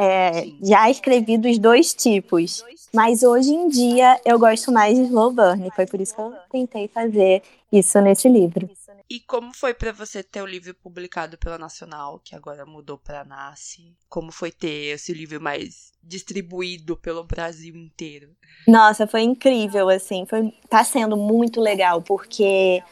É, 0.00 0.46
já 0.62 0.90
escrevi 0.90 1.36
dos 1.36 1.58
dois 1.58 1.92
tipos. 1.92 2.64
Mas 2.92 3.22
hoje 3.22 3.50
em 3.50 3.68
dia 3.68 4.20
eu 4.24 4.38
gosto 4.38 4.72
mais 4.72 4.96
de 4.96 5.04
slow 5.04 5.30
burn. 5.32 5.70
Foi 5.76 5.86
por 5.86 6.00
isso 6.00 6.14
que 6.14 6.20
eu 6.20 6.32
tentei 6.50 6.88
fazer 6.88 7.42
isso 7.70 8.00
nesse 8.00 8.28
livro. 8.28 8.68
E 9.08 9.18
como 9.18 9.52
foi 9.52 9.74
para 9.74 9.92
você 9.92 10.22
ter 10.22 10.40
o 10.40 10.46
livro 10.46 10.72
publicado 10.72 11.36
pela 11.36 11.58
Nacional, 11.58 12.20
que 12.22 12.34
agora 12.34 12.64
mudou 12.64 12.96
para 12.96 13.24
Nasce? 13.24 13.96
Como 14.08 14.30
foi 14.30 14.52
ter 14.52 14.94
esse 14.94 15.12
livro 15.12 15.40
mais 15.40 15.92
distribuído 16.02 16.96
pelo 16.96 17.24
Brasil 17.24 17.74
inteiro? 17.74 18.30
Nossa, 18.68 19.06
foi 19.06 19.22
incrível, 19.22 19.88
assim, 19.88 20.24
foi 20.26 20.52
tá 20.68 20.84
sendo 20.84 21.16
muito 21.16 21.60
legal 21.60 22.00
porque 22.02 22.82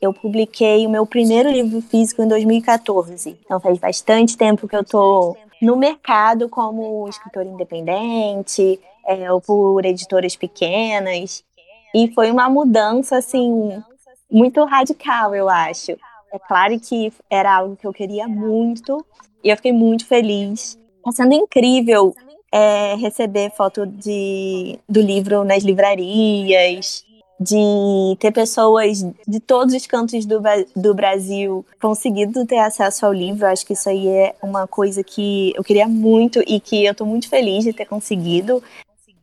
eu 0.00 0.12
publiquei 0.12 0.86
o 0.86 0.90
meu 0.90 1.06
primeiro 1.06 1.50
livro 1.50 1.80
físico 1.80 2.22
em 2.22 2.28
2014. 2.28 3.38
Então 3.44 3.60
faz 3.60 3.78
bastante 3.78 4.36
tempo 4.36 4.68
que 4.68 4.76
eu 4.76 4.84
tô 4.84 5.36
no 5.60 5.76
mercado 5.76 6.48
como 6.48 7.08
escritor 7.08 7.46
independente, 7.46 8.78
é, 9.06 9.30
ou 9.32 9.40
por 9.40 9.84
editoras 9.84 10.36
pequenas. 10.36 11.44
E 11.94 12.12
foi 12.12 12.30
uma 12.30 12.48
mudança, 12.48 13.16
assim, 13.16 13.82
muito 14.30 14.64
radical, 14.64 15.34
eu 15.34 15.48
acho. 15.48 15.92
É 16.32 16.38
claro 16.38 16.78
que 16.80 17.12
era 17.30 17.56
algo 17.56 17.76
que 17.76 17.86
eu 17.86 17.92
queria 17.92 18.26
muito 18.26 19.04
e 19.42 19.50
eu 19.50 19.56
fiquei 19.56 19.72
muito 19.72 20.06
feliz. 20.06 20.78
Está 20.98 21.12
sendo 21.12 21.34
incrível 21.34 22.14
é, 22.50 22.94
receber 22.96 23.50
foto 23.50 23.86
de, 23.86 24.78
do 24.88 25.00
livro 25.00 25.44
nas 25.44 25.62
livrarias, 25.62 27.04
de 27.38 28.16
ter 28.20 28.32
pessoas 28.32 29.04
de 29.26 29.40
todos 29.40 29.74
os 29.74 29.86
cantos 29.86 30.24
do, 30.24 30.40
do 30.74 30.94
Brasil 30.94 31.64
conseguindo 31.80 32.46
ter 32.46 32.58
acesso 32.58 33.04
ao 33.04 33.12
livro. 33.12 33.46
Acho 33.46 33.66
que 33.66 33.72
isso 33.72 33.88
aí 33.88 34.08
é 34.08 34.34
uma 34.42 34.66
coisa 34.66 35.02
que 35.02 35.52
eu 35.56 35.64
queria 35.64 35.88
muito 35.88 36.40
e 36.46 36.60
que 36.60 36.84
eu 36.84 36.92
estou 36.92 37.06
muito 37.06 37.28
feliz 37.28 37.64
de 37.64 37.72
ter 37.72 37.86
conseguido. 37.86 38.62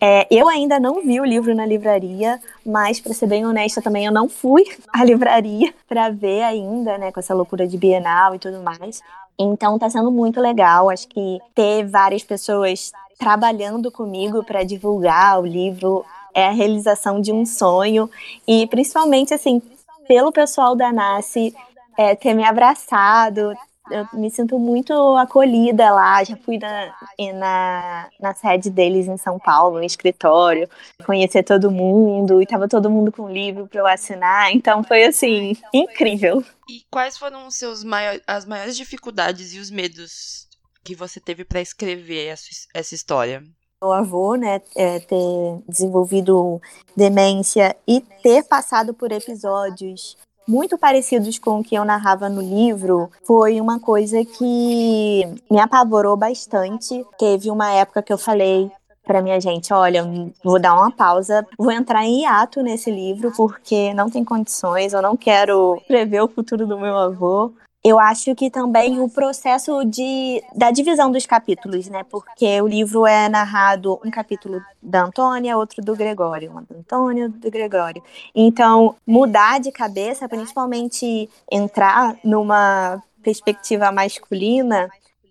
É, 0.04 0.26
eu 0.32 0.50
ainda 0.50 0.80
não 0.80 1.04
vi 1.04 1.22
o 1.22 1.26
livro 1.26 1.54
na 1.54 1.64
livraria, 1.64 2.40
mas 2.66 3.00
para 3.00 3.14
ser 3.14 3.28
bem 3.28 3.46
honesta 3.46 3.84
também 3.84 4.06
eu 4.06 4.12
não 4.12 4.28
fui 4.28 4.64
à 4.92 5.04
livraria 5.04 5.72
para 5.88 6.10
ver 6.10 6.42
ainda, 6.42 6.98
né, 6.98 7.12
com 7.12 7.20
essa 7.20 7.36
loucura 7.36 7.68
de 7.68 7.78
Bienal 7.78 8.34
e 8.34 8.40
tudo 8.40 8.64
mais. 8.64 9.02
Então 9.40 9.78
tá 9.78 9.90
sendo 9.90 10.12
muito 10.12 10.42
legal, 10.42 10.90
acho 10.90 11.08
que 11.08 11.40
ter 11.54 11.86
várias 11.86 12.24
pessoas 12.24 12.92
trabalhando 13.18 13.92
comigo 13.92 14.44
para 14.44 14.64
divulgar 14.64 15.40
o 15.40 15.46
livro 15.46 16.04
é 16.34 16.48
a 16.48 16.52
realização 16.52 17.22
de 17.22 17.32
um 17.32 17.46
sonho 17.46 18.10
e 18.48 18.68
principalmente 18.68 19.34
assim, 19.34 19.62
pelo 20.08 20.32
pessoal 20.32 20.76
da 20.76 20.92
NASCE 20.92 21.54
é, 21.98 22.16
ter 22.16 22.34
me 22.34 22.44
abraçado, 22.44 23.54
eu 23.92 24.08
me 24.14 24.30
sinto 24.30 24.58
muito 24.58 24.94
acolhida 25.18 25.92
lá. 25.92 26.24
Já 26.24 26.38
fui 26.38 26.58
na, 26.58 26.96
na, 27.34 28.10
na 28.20 28.34
sede 28.34 28.70
deles 28.70 29.08
em 29.08 29.18
São 29.18 29.38
Paulo, 29.38 29.80
no 29.80 29.84
escritório, 29.84 30.70
conhecer 31.06 31.44
todo 31.44 31.72
mundo, 31.72 32.42
e 32.42 32.46
tava 32.46 32.68
todo 32.68 32.90
mundo 32.90 33.12
com 33.12 33.30
livro 33.30 33.68
para 33.68 33.80
eu 33.82 33.88
assinar. 33.88 34.52
Então 34.54 34.84
foi 34.84 35.04
assim, 35.04 35.58
incrível. 35.74 36.44
E 36.70 36.84
quais 36.90 37.18
foram 37.18 37.48
os 37.48 37.56
seus 37.56 37.84
as 38.26 38.46
maiores 38.46 38.78
dificuldades 38.78 39.54
e 39.54 39.60
os 39.60 39.70
medos 39.70 40.48
que 40.84 40.96
você 40.96 41.20
teve 41.20 41.44
para 41.44 41.62
escrever 41.62 42.28
essa, 42.28 42.50
essa 42.74 42.96
história? 42.96 43.44
Meu 43.82 43.92
avô, 43.92 44.36
né, 44.36 44.62
é, 44.76 45.00
ter 45.00 45.60
desenvolvido 45.68 46.62
demência 46.96 47.76
e 47.88 48.00
ter 48.22 48.44
passado 48.44 48.94
por 48.94 49.12
episódios 49.12 50.16
muito 50.48 50.78
parecidos 50.78 51.40
com 51.40 51.60
o 51.60 51.64
que 51.64 51.76
eu 51.76 51.84
narrava 51.84 52.30
no 52.30 52.42
livro, 52.42 53.10
foi 53.24 53.60
uma 53.60 53.80
coisa 53.80 54.24
que 54.24 55.24
me 55.50 55.60
apavorou 55.60 56.16
bastante. 56.18 57.06
Teve 57.18 57.50
uma 57.50 57.72
época 57.72 58.02
que 58.02 58.12
eu 58.12 58.18
falei 58.18 58.70
para 59.04 59.22
minha 59.22 59.40
gente, 59.40 59.74
olha, 59.74 60.04
vou 60.44 60.60
dar 60.60 60.76
uma 60.76 60.92
pausa, 60.92 61.46
vou 61.58 61.72
entrar 61.72 62.06
em 62.06 62.22
hiato 62.22 62.62
nesse 62.62 62.92
livro 62.92 63.32
porque 63.36 63.94
não 63.94 64.10
tem 64.10 64.24
condições, 64.24 64.94
eu 64.94 65.02
não 65.02 65.18
quero 65.18 65.82
prever 65.88 66.22
o 66.22 66.28
futuro 66.28 66.68
do 66.68 66.78
meu 66.78 66.98
avô. 66.98 67.52
Eu 67.84 68.00
acho 68.00 68.36
que 68.36 68.52
também 68.52 69.00
o 69.00 69.10
processo 69.10 69.84
de, 69.84 70.44
da 70.56 70.70
divisão 70.70 71.12
dos 71.12 71.26
capítulos, 71.26 71.88
né? 71.88 72.04
Porque 72.04 72.62
o 72.62 72.68
livro 72.68 73.08
é 73.08 73.28
narrado 73.28 74.00
um 74.06 74.12
capítulo 74.12 74.62
da 74.82 75.04
Antônia, 75.04 75.58
outro 75.58 75.82
do 75.82 75.96
Gregório, 75.96 76.52
um 76.52 76.62
do 76.62 76.80
Antônio, 76.80 77.30
do 77.30 77.50
Gregório. 77.50 78.04
Então, 78.36 78.96
mudar 79.06 79.60
de 79.60 79.72
cabeça, 79.72 80.30
principalmente 80.30 81.28
entrar 81.52 82.16
numa 82.24 83.02
perspectiva 83.24 83.92
masculina, 83.92 84.88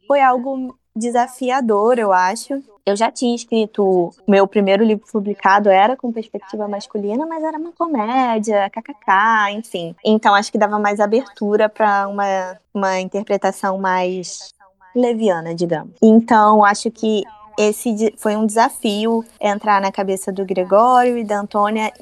foi 0.09 0.21
algo 0.21 0.77
desafiador, 0.95 2.01
eu 2.01 2.13
acho. 2.13 2.61
Eu 2.85 2.97
já 2.97 3.11
tinha 3.11 3.35
escrito, 3.35 4.13
meu 4.27 4.47
primeiro 4.47 4.85
livro 4.85 5.07
publicado 5.11 5.69
era 5.69 5.97
com 5.97 6.13
perspectiva 6.13 6.67
masculina, 6.67 7.27
mas 7.27 7.43
era 7.43 7.59
uma 7.59 7.73
comédia, 7.73 8.71
kkk, 8.71 9.53
enfim. 9.53 9.95
Então 10.05 10.35
acho 10.35 10.51
que 10.51 10.59
dava 10.59 10.79
mais 10.79 11.01
abertura 11.01 11.69
para 11.69 12.09
uma, 12.09 12.59
uma 12.73 13.01
interpretação 13.01 13.79
mais 13.79 14.53
leviana, 14.95 15.55
digamos. 15.55 15.95
Então 16.03 16.65
acho 16.65 16.91
que 16.91 17.23
esse 17.59 18.15
foi 18.17 18.37
um 18.37 18.47
desafio 18.47 19.23
entrar 19.39 19.83
na 19.83 19.93
cabeça 19.93 20.33
do 20.33 20.47
Gregório 20.47 21.19
e 21.19 21.25
da 21.25 21.41
Antônia, 21.41 21.93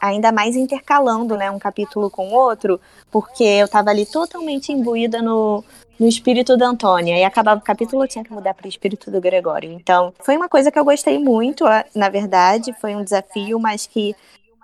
ainda 0.00 0.30
mais 0.30 0.54
intercalando, 0.54 1.36
né, 1.36 1.50
um 1.50 1.58
capítulo 1.58 2.08
com 2.08 2.28
o 2.28 2.34
outro, 2.34 2.80
porque 3.10 3.42
eu 3.42 3.64
estava 3.64 3.90
ali 3.90 4.06
totalmente 4.06 4.70
imbuída 4.70 5.20
no, 5.20 5.64
no 5.98 6.08
espírito 6.08 6.56
da 6.56 6.66
Antônia. 6.66 7.18
E 7.18 7.24
acabava 7.24 7.60
o 7.60 7.64
capítulo, 7.64 8.04
eu 8.04 8.08
tinha 8.08 8.24
que 8.24 8.32
mudar 8.32 8.54
para 8.54 8.66
o 8.66 8.68
espírito 8.68 9.10
do 9.10 9.20
Gregório. 9.20 9.70
Então, 9.70 10.12
foi 10.20 10.36
uma 10.36 10.48
coisa 10.48 10.70
que 10.70 10.78
eu 10.78 10.84
gostei 10.84 11.18
muito, 11.18 11.64
na 11.94 12.08
verdade, 12.08 12.74
foi 12.80 12.94
um 12.94 13.04
desafio, 13.04 13.58
mas 13.58 13.86
que 13.86 14.14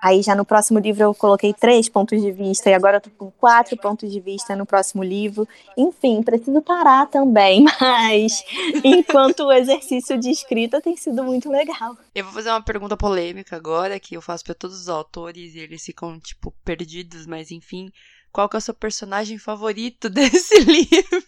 Aí 0.00 0.22
já 0.22 0.34
no 0.34 0.44
próximo 0.44 0.78
livro 0.78 1.02
eu 1.02 1.14
coloquei 1.14 1.52
três 1.52 1.88
pontos 1.88 2.20
de 2.20 2.30
vista 2.30 2.70
e 2.70 2.74
agora 2.74 2.98
eu 2.98 3.00
tô 3.00 3.10
com 3.10 3.30
quatro 3.32 3.76
pontos 3.76 4.10
de 4.10 4.20
vista 4.20 4.54
no 4.54 4.64
próximo 4.64 5.02
livro. 5.02 5.46
Enfim, 5.76 6.22
preciso 6.22 6.62
parar 6.62 7.06
também, 7.06 7.64
mas 7.80 8.44
enquanto 8.84 9.40
o 9.40 9.52
exercício 9.52 10.18
de 10.18 10.30
escrita 10.30 10.80
tem 10.80 10.96
sido 10.96 11.24
muito 11.24 11.50
legal. 11.50 11.96
Eu 12.14 12.24
vou 12.24 12.32
fazer 12.32 12.50
uma 12.50 12.62
pergunta 12.62 12.96
polêmica 12.96 13.56
agora 13.56 13.98
que 13.98 14.16
eu 14.16 14.22
faço 14.22 14.44
para 14.44 14.54
todos 14.54 14.80
os 14.80 14.88
autores 14.88 15.54
e 15.54 15.58
eles 15.58 15.84
ficam 15.84 16.18
tipo 16.20 16.54
perdidos, 16.64 17.26
mas 17.26 17.50
enfim, 17.50 17.90
qual 18.32 18.48
que 18.48 18.56
é 18.56 18.58
o 18.58 18.62
seu 18.62 18.74
personagem 18.74 19.38
favorito 19.38 20.08
desse 20.10 20.60
livro? 20.60 21.24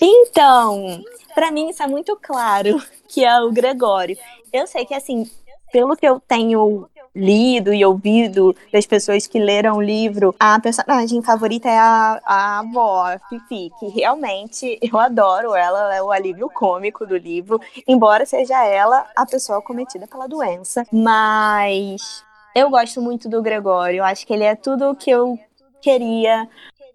Então, 0.00 1.02
para 1.34 1.50
mim 1.50 1.70
isso 1.70 1.82
é 1.82 1.86
muito 1.86 2.16
claro, 2.16 2.80
que 3.08 3.24
é 3.24 3.40
o 3.40 3.50
Gregório. 3.50 4.16
Eu 4.52 4.66
sei 4.66 4.84
que 4.84 4.94
assim, 4.94 5.30
pelo 5.72 5.96
que 5.96 6.06
eu 6.06 6.20
tenho 6.20 6.88
lido 7.16 7.72
e 7.72 7.82
ouvido 7.82 8.54
das 8.70 8.84
pessoas 8.86 9.26
que 9.26 9.38
leram 9.38 9.78
o 9.78 9.82
livro, 9.82 10.34
a 10.38 10.60
personagem 10.60 11.22
favorita 11.22 11.68
é 11.68 11.78
a, 11.78 12.20
a 12.24 12.58
avó, 12.58 13.06
a 13.06 13.18
Fifi, 13.18 13.70
que 13.80 13.88
realmente 13.88 14.78
eu 14.82 14.98
adoro 14.98 15.54
ela, 15.54 15.80
ela 15.80 15.96
é 15.96 16.02
o 16.02 16.12
alívio 16.12 16.50
cômico 16.50 17.06
do 17.06 17.16
livro, 17.16 17.58
embora 17.88 18.26
seja 18.26 18.62
ela 18.66 19.06
a 19.16 19.24
pessoa 19.24 19.62
cometida 19.62 20.06
pela 20.06 20.28
doença. 20.28 20.86
Mas 20.92 22.22
eu 22.54 22.68
gosto 22.68 23.00
muito 23.00 23.28
do 23.28 23.42
Gregório, 23.42 24.04
acho 24.04 24.26
que 24.26 24.32
ele 24.34 24.44
é 24.44 24.54
tudo 24.54 24.90
o 24.90 24.96
que 24.96 25.10
eu 25.10 25.38
queria 25.86 26.48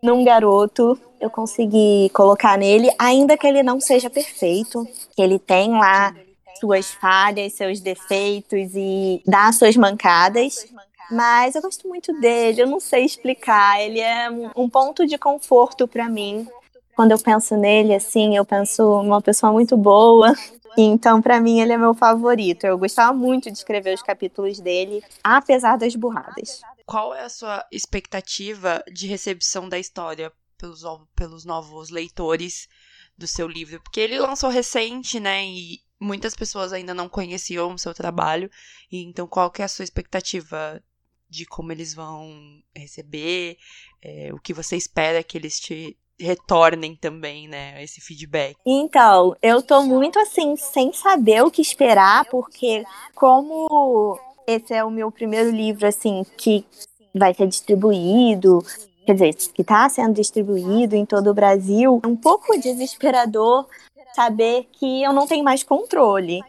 num 0.04 0.24
garoto, 0.26 1.00
eu 1.20 1.30
consegui 1.30 2.10
colocar 2.14 2.58
nele, 2.58 2.92
ainda 3.00 3.38
que 3.38 3.48
ele 3.48 3.64
não 3.64 3.80
seja 3.80 4.10
perfeito, 4.10 4.86
que 5.16 5.22
ele 5.22 5.40
tem 5.40 5.72
lá 5.72 6.14
suas 6.60 6.92
falhas, 6.92 7.54
seus 7.54 7.80
defeitos 7.80 8.72
e 8.76 9.22
dá 9.26 9.50
suas 9.54 9.78
mancadas. 9.78 10.66
Mas 11.10 11.56
eu 11.56 11.62
gosto 11.62 11.88
muito 11.88 12.12
dele, 12.20 12.64
eu 12.64 12.68
não 12.68 12.80
sei 12.80 13.06
explicar. 13.06 13.82
Ele 13.82 14.00
é 14.00 14.30
um 14.56 14.70
ponto 14.70 15.06
de 15.06 15.18
conforto 15.18 15.88
para 15.88 16.10
mim. 16.10 16.48
Quando 16.96 17.12
eu 17.12 17.20
penso 17.20 17.56
nele, 17.56 17.94
assim, 17.94 18.36
eu 18.36 18.44
penso 18.44 18.84
uma 19.02 19.22
pessoa 19.22 19.54
muito 19.54 19.78
boa. 19.78 20.34
Então, 20.78 21.22
para 21.22 21.40
mim, 21.40 21.60
ele 21.60 21.74
é 21.74 21.78
meu 21.78 21.94
favorito. 21.94 22.66
Eu 22.66 22.78
gostava 22.78 23.14
muito 23.14 23.52
de 23.52 23.58
escrever 23.58 23.94
os 23.94 24.02
capítulos 24.02 24.60
dele, 24.60 25.04
apesar 25.24 25.78
das 25.78 25.96
burradas 25.96 26.62
qual 26.92 27.16
é 27.16 27.24
a 27.24 27.30
sua 27.30 27.66
expectativa 27.72 28.84
de 28.92 29.08
recepção 29.08 29.70
da 29.70 29.80
história 29.80 30.30
pelos, 30.58 30.84
pelos 31.16 31.46
novos 31.46 31.90
leitores 31.90 32.68
do 33.18 33.26
seu 33.26 33.48
livro? 33.48 33.80
Porque 33.80 34.02
ele 34.02 34.20
lançou 34.20 34.50
recente, 34.50 35.18
né? 35.18 35.42
E 35.46 35.80
muitas 35.98 36.36
pessoas 36.36 36.74
ainda 36.74 36.94
não 36.94 37.08
conheciam 37.08 37.74
o 37.74 37.80
seu 37.80 37.94
trabalho. 37.94 38.52
E 38.92 39.02
então, 39.04 39.26
qual 39.26 39.50
que 39.50 39.62
é 39.62 39.66
a 39.66 39.70
sua 39.70 39.86
expectativa 39.86 40.84
de 41.30 41.46
como 41.46 41.72
eles 41.72 41.94
vão 41.94 42.62
receber? 42.76 43.58
É, 44.02 44.34
o 44.34 44.38
que 44.38 44.54
você 44.54 44.76
espera 44.76 45.24
que 45.24 45.38
eles 45.38 45.62
te 45.62 45.98
retornem 46.20 46.94
também, 46.94 47.48
né, 47.48 47.82
esse 47.82 48.02
feedback. 48.02 48.58
Então, 48.66 49.34
eu 49.42 49.64
tô 49.64 49.82
muito 49.82 50.20
assim, 50.20 50.58
sem 50.58 50.92
saber 50.92 51.42
o 51.42 51.50
que 51.50 51.62
esperar, 51.62 52.26
porque 52.26 52.84
como 53.16 54.20
esse 54.48 54.74
é 54.74 54.84
o 54.84 54.92
meu 54.92 55.12
primeiro 55.12 55.50
livro, 55.50 55.88
assim, 55.88 56.26
que 56.38 56.66
vai 57.14 57.34
ser 57.34 57.48
distribuído, 57.48 58.64
quer 59.06 59.14
dizer, 59.14 59.34
que 59.54 59.62
está 59.62 59.88
sendo 59.90 60.14
distribuído 60.14 60.96
em 60.96 61.06
todo 61.06 61.30
o 61.30 61.34
Brasil. 61.34 62.00
É 62.04 62.08
um 62.08 62.16
pouco 62.16 62.58
desesperador 62.60 63.68
saber 64.14 64.68
que 64.72 65.04
eu 65.04 65.14
não 65.14 65.28
tenho 65.28 65.44
mais 65.44 65.64
controle, 65.64 66.42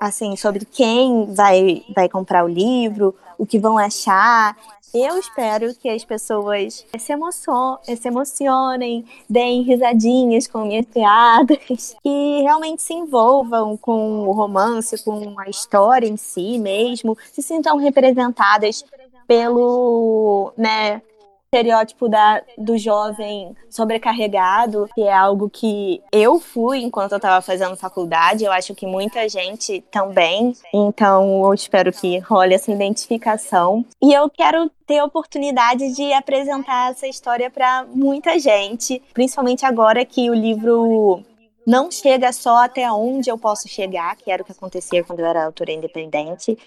assim, 0.00 0.36
sobre 0.36 0.64
quem 0.64 1.32
vai, 1.34 1.84
vai 1.94 2.08
comprar 2.08 2.44
o 2.44 2.48
livro, 2.48 3.14
o 3.36 3.46
que 3.46 3.58
vão 3.58 3.78
achar. 3.78 4.56
Eu 4.92 5.18
espero 5.18 5.74
que 5.74 5.88
as 5.88 6.04
pessoas 6.04 6.84
se, 6.96 7.96
se 7.96 8.08
emocionem, 8.08 9.04
deem 9.28 9.62
risadinhas 9.62 10.46
com 10.46 10.64
minhas 10.64 10.86
piadas, 10.86 11.94
e 12.04 12.42
realmente 12.42 12.82
se 12.82 12.94
envolvam 12.94 13.76
com 13.76 14.26
o 14.26 14.32
romance, 14.32 15.02
com 15.04 15.38
a 15.38 15.48
história 15.48 16.06
em 16.06 16.16
si 16.16 16.58
mesmo, 16.58 17.16
se 17.32 17.42
sintam 17.42 17.76
representadas 17.76 18.84
pelo, 19.26 20.52
né, 20.56 21.02
estereótipo 21.48 22.08
da, 22.08 22.42
do 22.58 22.76
jovem 22.76 23.56
sobrecarregado, 23.70 24.88
que 24.94 25.02
é 25.02 25.12
algo 25.12 25.48
que 25.48 26.02
eu 26.12 26.38
fui 26.38 26.80
enquanto 26.80 27.12
eu 27.12 27.16
estava 27.16 27.40
fazendo 27.40 27.74
faculdade, 27.74 28.44
eu 28.44 28.52
acho 28.52 28.74
que 28.74 28.86
muita 28.86 29.26
gente 29.28 29.82
também, 29.90 30.52
então 30.72 31.46
eu 31.46 31.54
espero 31.54 31.90
que 31.90 32.18
role 32.18 32.54
essa 32.54 32.70
identificação. 32.70 33.84
E 34.02 34.12
eu 34.12 34.28
quero 34.28 34.70
ter 34.86 34.98
a 34.98 35.04
oportunidade 35.04 35.94
de 35.94 36.12
apresentar 36.12 36.90
essa 36.90 37.06
história 37.06 37.50
para 37.50 37.86
muita 37.94 38.38
gente, 38.38 39.02
principalmente 39.14 39.64
agora 39.64 40.04
que 40.04 40.28
o 40.28 40.34
livro 40.34 41.22
não 41.66 41.90
chega 41.90 42.32
só 42.32 42.64
até 42.64 42.90
onde 42.90 43.30
eu 43.30 43.36
posso 43.36 43.68
chegar, 43.68 44.16
que 44.16 44.30
era 44.30 44.42
o 44.42 44.44
que 44.44 44.52
acontecia 44.52 45.04
quando 45.04 45.20
eu 45.20 45.26
era 45.26 45.44
autora 45.44 45.70
independente. 45.70 46.58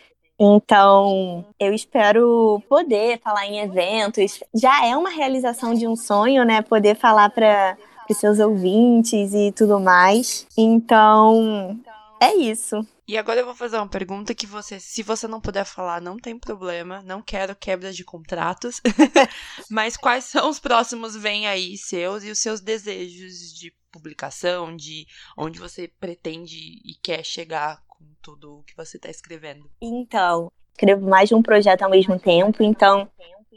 Então, 0.44 1.46
eu 1.60 1.72
espero 1.72 2.60
poder 2.68 3.20
falar 3.22 3.46
em 3.46 3.60
eventos. 3.60 4.40
Já 4.56 4.84
é 4.88 4.98
uma 4.98 5.12
realização 5.12 5.76
de 5.76 5.88
um 5.88 5.96
sonho, 5.96 6.44
né? 6.44 6.64
Poder 6.64 6.96
falar 6.96 7.30
para 7.30 7.78
os 8.10 8.18
seus 8.18 8.40
ouvintes 8.40 9.36
e 9.36 9.52
tudo 9.52 9.80
mais. 9.80 10.48
Então, 10.58 11.80
é 12.20 12.34
isso. 12.34 12.84
E 13.08 13.20
agora 13.20 13.42
eu 13.42 13.46
vou 13.46 13.54
fazer 13.54 13.78
uma 13.78 13.88
pergunta 13.88 14.34
que 14.34 14.48
você, 14.48 14.80
se 14.80 15.04
você 15.04 15.28
não 15.28 15.40
puder 15.40 15.64
falar, 15.64 16.02
não 16.02 16.18
tem 16.18 16.40
problema, 16.40 17.04
não 17.04 17.22
quero 17.22 17.56
quebra 17.56 17.94
de 17.94 18.04
contratos. 18.04 18.82
Mas 19.70 19.96
quais 19.96 20.24
são 20.24 20.50
os 20.50 20.60
próximos 20.60 21.16
vem 21.16 21.46
aí 21.46 21.78
seus 21.78 22.24
e 22.24 22.32
os 22.32 22.40
seus 22.40 22.62
desejos 22.62 23.54
de 23.54 23.72
publicação, 23.92 24.76
de 24.76 25.06
onde 25.38 25.60
você 25.60 25.88
pretende 26.00 26.58
e 26.58 26.96
quer 26.96 27.24
chegar 27.24 27.80
tudo 28.22 28.60
o 28.60 28.64
que 28.64 28.76
você 28.76 28.98
está 28.98 29.10
escrevendo? 29.10 29.70
Então, 29.82 30.52
escrevo 30.74 31.08
mais 31.08 31.30
de 31.30 31.36
um 31.36 31.42
projeto 31.42 31.82
ao 31.84 31.90
mesmo 31.90 32.20
tempo. 32.20 32.64
Então, 32.64 33.08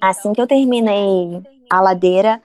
assim 0.01 0.33
que 0.33 0.41
eu 0.41 0.47
terminei 0.47 1.43
a 1.71 1.81
ladeira, 1.81 2.43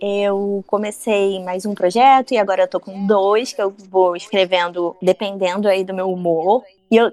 eu 0.00 0.64
comecei 0.66 1.42
mais 1.44 1.64
um 1.64 1.74
projeto 1.74 2.32
e 2.32 2.38
agora 2.38 2.64
eu 2.64 2.68
tô 2.68 2.80
com 2.80 3.06
dois 3.06 3.52
que 3.52 3.62
eu 3.62 3.72
vou 3.88 4.16
escrevendo 4.16 4.96
dependendo 5.00 5.68
aí 5.68 5.84
do 5.84 5.94
meu 5.94 6.10
humor. 6.10 6.64
E 6.90 6.96
eu 6.96 7.12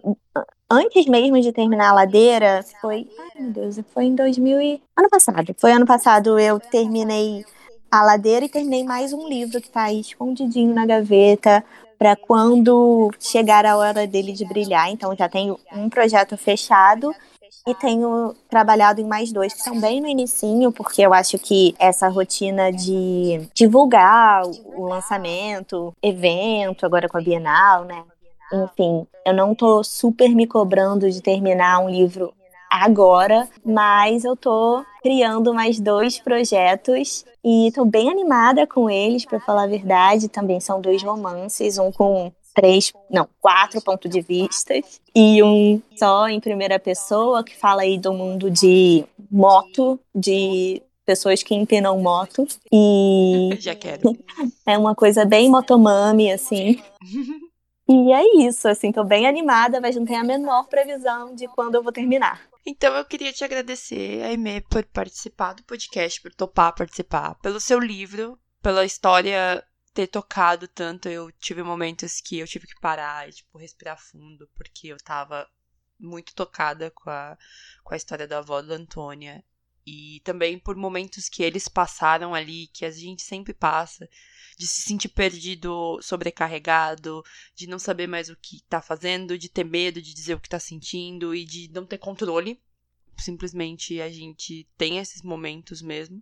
antes 0.70 1.06
mesmo 1.06 1.40
de 1.42 1.52
terminar 1.52 1.90
a 1.90 1.94
ladeira, 1.94 2.64
foi, 2.82 3.08
ai 3.18 3.42
meu 3.42 3.52
Deus, 3.52 3.80
foi 3.94 4.06
em 4.06 4.16
2000 4.16 4.62
e 4.62 4.82
ano 4.98 5.10
passado. 5.10 5.56
Foi 5.58 5.72
ano 5.72 5.86
passado 5.86 6.40
eu 6.40 6.60
terminei 6.60 7.46
a 7.92 8.04
ladeira 8.04 8.46
e 8.46 8.50
terminei 8.50 8.84
mais 8.84 9.14
um 9.14 9.28
livro 9.28 9.60
que 9.60 9.70
tá 9.70 9.84
aí 9.84 10.00
escondidinho 10.00 10.74
na 10.74 10.86
gaveta, 10.86 11.64
para 11.98 12.16
quando 12.16 13.12
chegar 13.20 13.66
a 13.66 13.76
hora 13.76 14.08
dele 14.08 14.32
de 14.32 14.46
brilhar. 14.46 14.90
Então 14.90 15.16
já 15.16 15.28
tenho 15.28 15.60
um 15.74 15.90
projeto 15.90 16.38
fechado 16.38 17.14
e 17.68 17.76
tenho 17.76 18.34
trabalhado 18.50 19.02
em 19.02 19.06
mais 19.06 19.32
dois 19.32 19.54
que 19.54 19.60
estão 19.60 19.80
bem 19.82 20.00
no 20.00 20.08
inicinho, 20.08 20.72
porque 20.72 21.02
eu 21.02 21.14
acho 21.14 21.38
que 21.38 21.76
essa 21.78 22.08
rotina 22.08 22.72
de 22.72 23.42
divulgar 23.54 24.44
o 24.46 24.86
lançamento, 24.86 25.94
evento, 26.02 26.86
agora 26.86 27.10
com 27.10 27.18
a 27.18 27.22
Bienal, 27.22 27.84
né? 27.84 28.04
Enfim, 28.54 29.06
eu 29.26 29.34
não 29.34 29.54
tô 29.54 29.84
super 29.84 30.30
me 30.30 30.48
cobrando 30.48 31.12
de 31.12 31.22
terminar 31.22 31.80
um 31.80 31.90
livro 31.90 32.34
agora, 32.70 33.48
mas 33.66 34.24
eu 34.24 34.36
tô 34.36 34.84
criando 35.02 35.54
mais 35.54 35.80
dois 35.80 36.20
projetos 36.20 37.26
e 37.44 37.72
tô 37.74 37.86
bem 37.86 38.10
animada 38.10 38.68
com 38.68 38.90
eles, 38.90 39.26
para 39.26 39.40
falar 39.40 39.64
a 39.64 39.68
verdade. 39.68 40.28
Também 40.28 40.60
são 40.60 40.80
dois 40.80 41.02
romances, 41.02 41.78
um 41.78 41.92
com 41.92 42.32
três, 42.54 42.92
não, 43.10 43.28
quatro 43.40 43.82
pontos 43.82 44.10
de 44.12 44.22
vista 44.22 44.74
e 45.16 45.42
um 45.42 45.82
só 45.96 46.28
em 46.28 46.40
primeira 46.40 46.78
pessoa 46.78 47.44
que 47.44 47.58
fala 47.58 47.84
aí 47.84 47.98
do 47.98 48.12
mundo 48.14 48.50
de 48.52 49.06
moto, 49.32 50.00
de 50.14 50.82
pessoas 51.06 51.42
que 51.42 51.56
empinam 51.56 51.98
moto 52.00 52.46
e 52.72 53.50
já 53.60 53.76
quero. 53.76 54.16
É 54.66 54.78
uma 54.78 54.94
coisa 54.94 55.26
bem 55.26 55.50
motomami 55.50 56.32
assim. 56.32 56.80
E 57.92 58.14
é 58.14 58.46
isso, 58.46 58.68
assim, 58.68 58.92
tô 58.92 59.04
bem 59.04 59.26
animada, 59.26 59.82
mas 59.82 59.96
não 59.96 60.06
tenho 60.06 60.22
a 60.22 60.24
menor 60.24 60.68
previsão 60.68 61.34
de 61.34 61.48
quando 61.48 61.74
eu 61.74 61.82
vou 61.82 61.92
terminar. 61.92 62.40
Então 62.66 62.96
eu 62.96 63.06
queria 63.06 63.34
te 63.34 63.44
agradecer, 63.44 64.24
Aimee, 64.24 64.62
por 64.62 64.84
participar 64.86 65.54
do 65.54 65.64
podcast, 65.64 66.22
por 66.22 66.34
topar 66.34 66.76
participar, 66.76 67.36
pelo 67.36 67.60
seu 67.60 67.80
livro, 67.80 68.40
pela 68.62 68.86
história 68.86 69.66
ter 69.94 70.08
tocado 70.08 70.68
tanto. 70.68 71.10
Eu 71.10 71.32
tive 71.32 71.64
momentos 71.64 72.22
que 72.22 72.40
eu 72.40 72.48
tive 72.48 72.68
que 72.68 72.80
parar 72.80 73.28
e, 73.28 73.34
tipo, 73.34 73.58
respirar 73.58 74.00
fundo, 74.00 74.50
porque 74.56 74.88
eu 74.88 74.98
tava 74.98 75.50
muito 76.00 76.34
tocada 76.34 76.92
com 76.92 77.10
a, 77.10 77.38
com 77.84 77.94
a 77.94 77.98
história 77.98 78.28
da 78.28 78.40
avó 78.40 78.62
da 78.62 78.76
Antônia. 78.76 79.44
E 79.92 80.20
também 80.20 80.60
por 80.60 80.76
momentos 80.76 81.28
que 81.28 81.42
eles 81.42 81.68
passaram 81.68 82.36
ali, 82.36 82.68
que 82.68 82.86
a 82.86 82.92
gente 82.92 83.24
sempre 83.24 83.56
passa, 83.56 84.08
de 84.56 84.68
se 84.68 84.84
sentir 84.84 85.10
perdido, 85.10 86.00
sobrecarregado, 86.00 87.24
de 87.56 87.66
não 87.66 87.80
saber 87.80 88.06
mais 88.06 88.30
o 88.30 88.36
que 88.36 88.62
tá 88.70 88.84
fazendo, 88.84 89.36
de 89.36 89.50
ter 89.50 89.64
medo 89.64 90.00
de 90.00 90.14
dizer 90.14 90.36
o 90.36 90.40
que 90.40 90.48
tá 90.48 90.60
sentindo 90.60 91.34
e 91.34 91.44
de 91.44 91.72
não 91.72 91.88
ter 91.88 91.98
controle. 91.98 92.62
Simplesmente 93.18 94.00
a 94.00 94.12
gente 94.12 94.70
tem 94.78 95.00
esses 95.00 95.24
momentos 95.24 95.82
mesmo. 95.82 96.22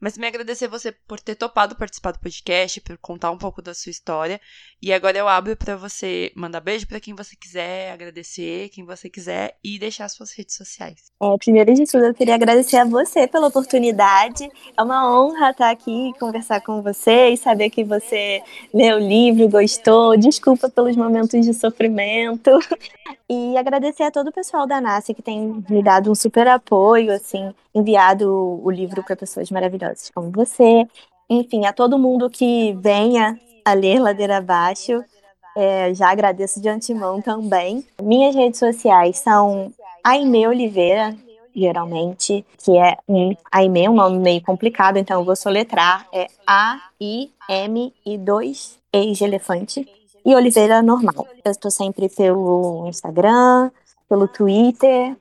Mas 0.00 0.18
me 0.18 0.26
agradecer 0.26 0.68
você 0.68 0.92
por 0.92 1.20
ter 1.20 1.34
topado 1.34 1.76
participar 1.76 2.12
do 2.12 2.18
podcast, 2.18 2.80
por 2.80 2.98
contar 2.98 3.30
um 3.30 3.38
pouco 3.38 3.62
da 3.62 3.74
sua 3.74 3.90
história. 3.90 4.40
E 4.82 4.92
agora 4.92 5.16
eu 5.16 5.28
abro 5.28 5.56
para 5.56 5.76
você 5.76 6.32
mandar 6.36 6.60
beijo 6.60 6.86
para 6.86 7.00
quem 7.00 7.14
você 7.14 7.34
quiser, 7.36 7.92
agradecer 7.92 8.68
quem 8.70 8.84
você 8.84 9.08
quiser 9.08 9.56
e 9.64 9.78
deixar 9.78 10.08
suas 10.08 10.32
redes 10.32 10.56
sociais. 10.56 11.10
É, 11.22 11.36
primeiro 11.38 11.74
de 11.74 11.84
tudo, 11.84 12.04
eu 12.04 12.14
queria 12.14 12.34
agradecer 12.34 12.76
a 12.76 12.84
você 12.84 13.26
pela 13.26 13.48
oportunidade. 13.48 14.48
É 14.76 14.82
uma 14.82 15.10
honra 15.10 15.50
estar 15.50 15.70
aqui 15.70 16.10
e 16.10 16.18
conversar 16.18 16.60
com 16.60 16.82
você 16.82 17.30
e 17.30 17.36
saber 17.36 17.70
que 17.70 17.84
você 17.84 18.42
leu 18.72 18.96
o 18.96 19.00
livro, 19.00 19.48
gostou. 19.48 20.16
Desculpa 20.16 20.68
pelos 20.68 20.96
momentos 20.96 21.44
de 21.44 21.54
sofrimento. 21.54 22.50
E 23.28 23.56
agradecer 23.56 24.02
a 24.02 24.10
todo 24.10 24.28
o 24.28 24.32
pessoal 24.32 24.66
da 24.66 24.80
NASA 24.80 25.14
que 25.14 25.22
tem 25.22 25.64
me 25.68 25.82
dado 25.82 26.10
um 26.10 26.14
super 26.14 26.46
apoio, 26.46 27.10
assim, 27.10 27.54
enviado 27.74 28.60
o 28.62 28.70
livro 28.70 29.02
para 29.02 29.16
pessoas 29.16 29.50
maravilhosas 29.50 30.10
como 30.14 30.30
você. 30.30 30.86
Enfim, 31.28 31.64
a 31.64 31.72
todo 31.72 31.98
mundo 31.98 32.28
que 32.28 32.74
venha 32.74 33.38
a 33.64 33.72
ler 33.72 33.98
Ladeira 33.98 34.36
Abaixo. 34.36 35.02
É, 35.56 35.94
já 35.94 36.10
agradeço 36.10 36.60
de 36.60 36.68
antemão 36.68 37.22
também. 37.22 37.86
Minhas 38.02 38.34
redes 38.34 38.58
sociais 38.58 39.18
são 39.18 39.72
Aime 40.02 40.46
Oliveira, 40.46 41.16
geralmente, 41.54 42.44
que 42.58 42.76
é 42.76 42.98
um 43.08 43.34
Aime, 43.50 43.88
um 43.88 43.94
nome 43.94 44.18
meio 44.18 44.42
complicado, 44.42 44.98
então 44.98 45.20
eu 45.20 45.24
vou 45.24 45.36
soletrar. 45.36 46.06
É 46.12 46.26
A-I-M 46.46 47.94
e 48.04 48.18
2 48.18 48.78
E 48.92 49.12
de 49.12 49.24
elefante 49.24 50.03
e 50.24 50.34
Oliveira 50.34 50.82
normal. 50.82 51.26
Eu 51.44 51.52
estou 51.52 51.70
sempre 51.70 52.08
pelo 52.08 52.86
Instagram, 52.88 53.70
pelo 54.08 54.26
Twitter 54.26 55.16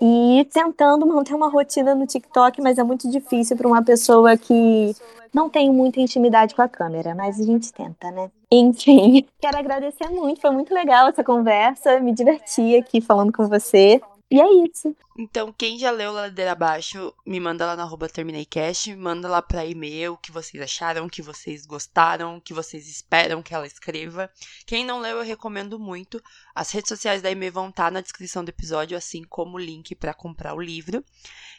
e 0.00 0.44
tentando 0.52 1.06
manter 1.06 1.32
uma 1.32 1.48
rotina 1.48 1.94
no 1.94 2.06
TikTok, 2.06 2.60
mas 2.60 2.76
é 2.76 2.82
muito 2.82 3.08
difícil 3.08 3.56
para 3.56 3.68
uma 3.68 3.84
pessoa 3.84 4.36
que 4.36 4.96
não 5.32 5.48
tem 5.48 5.70
muita 5.70 6.00
intimidade 6.00 6.56
com 6.56 6.62
a 6.62 6.68
câmera, 6.68 7.14
mas 7.14 7.40
a 7.40 7.44
gente 7.44 7.72
tenta, 7.72 8.10
né? 8.10 8.28
Enfim, 8.50 9.24
quero 9.40 9.56
agradecer 9.56 10.08
muito, 10.08 10.40
foi 10.40 10.50
muito 10.50 10.74
legal 10.74 11.08
essa 11.08 11.22
conversa, 11.22 12.00
me 12.00 12.12
diverti 12.12 12.76
aqui 12.76 13.00
falando 13.00 13.32
com 13.32 13.46
você. 13.46 14.00
E 14.32 14.40
é 14.40 14.64
isso. 14.64 14.96
Então, 15.18 15.52
quem 15.52 15.78
já 15.78 15.90
leu 15.90 16.10
Ladeira 16.10 16.52
Abaixo, 16.52 17.12
me 17.26 17.38
manda 17.38 17.66
lá 17.66 17.76
no 17.76 17.82
arroba 17.82 18.08
TermineiCast, 18.08 18.96
manda 18.96 19.28
lá 19.28 19.42
pra 19.42 19.66
e-mail 19.66 20.14
o 20.14 20.16
que 20.16 20.32
vocês 20.32 20.62
acharam, 20.62 21.04
o 21.04 21.10
que 21.10 21.20
vocês 21.20 21.66
gostaram, 21.66 22.38
o 22.38 22.40
que 22.40 22.54
vocês 22.54 22.88
esperam 22.88 23.42
que 23.42 23.54
ela 23.54 23.66
escreva. 23.66 24.30
Quem 24.64 24.86
não 24.86 25.00
leu, 25.00 25.18
eu 25.18 25.22
recomendo 25.22 25.78
muito. 25.78 26.18
As 26.54 26.70
redes 26.70 26.88
sociais 26.88 27.20
da 27.20 27.30
e-mail 27.30 27.52
vão 27.52 27.68
estar 27.68 27.84
tá 27.84 27.90
na 27.90 28.00
descrição 28.00 28.42
do 28.42 28.48
episódio, 28.48 28.96
assim 28.96 29.22
como 29.22 29.58
o 29.58 29.60
link 29.60 29.94
para 29.94 30.14
comprar 30.14 30.54
o 30.54 30.62
livro. 30.62 31.04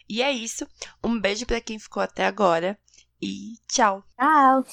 E 0.09 0.23
é 0.23 0.31
isso. 0.31 0.67
Um 1.03 1.19
beijo 1.19 1.45
para 1.45 1.61
quem 1.61 1.77
ficou 1.77 2.01
até 2.01 2.25
agora 2.25 2.75
e 3.21 3.53
tchau. 3.67 4.03
Tchau. 4.19 4.65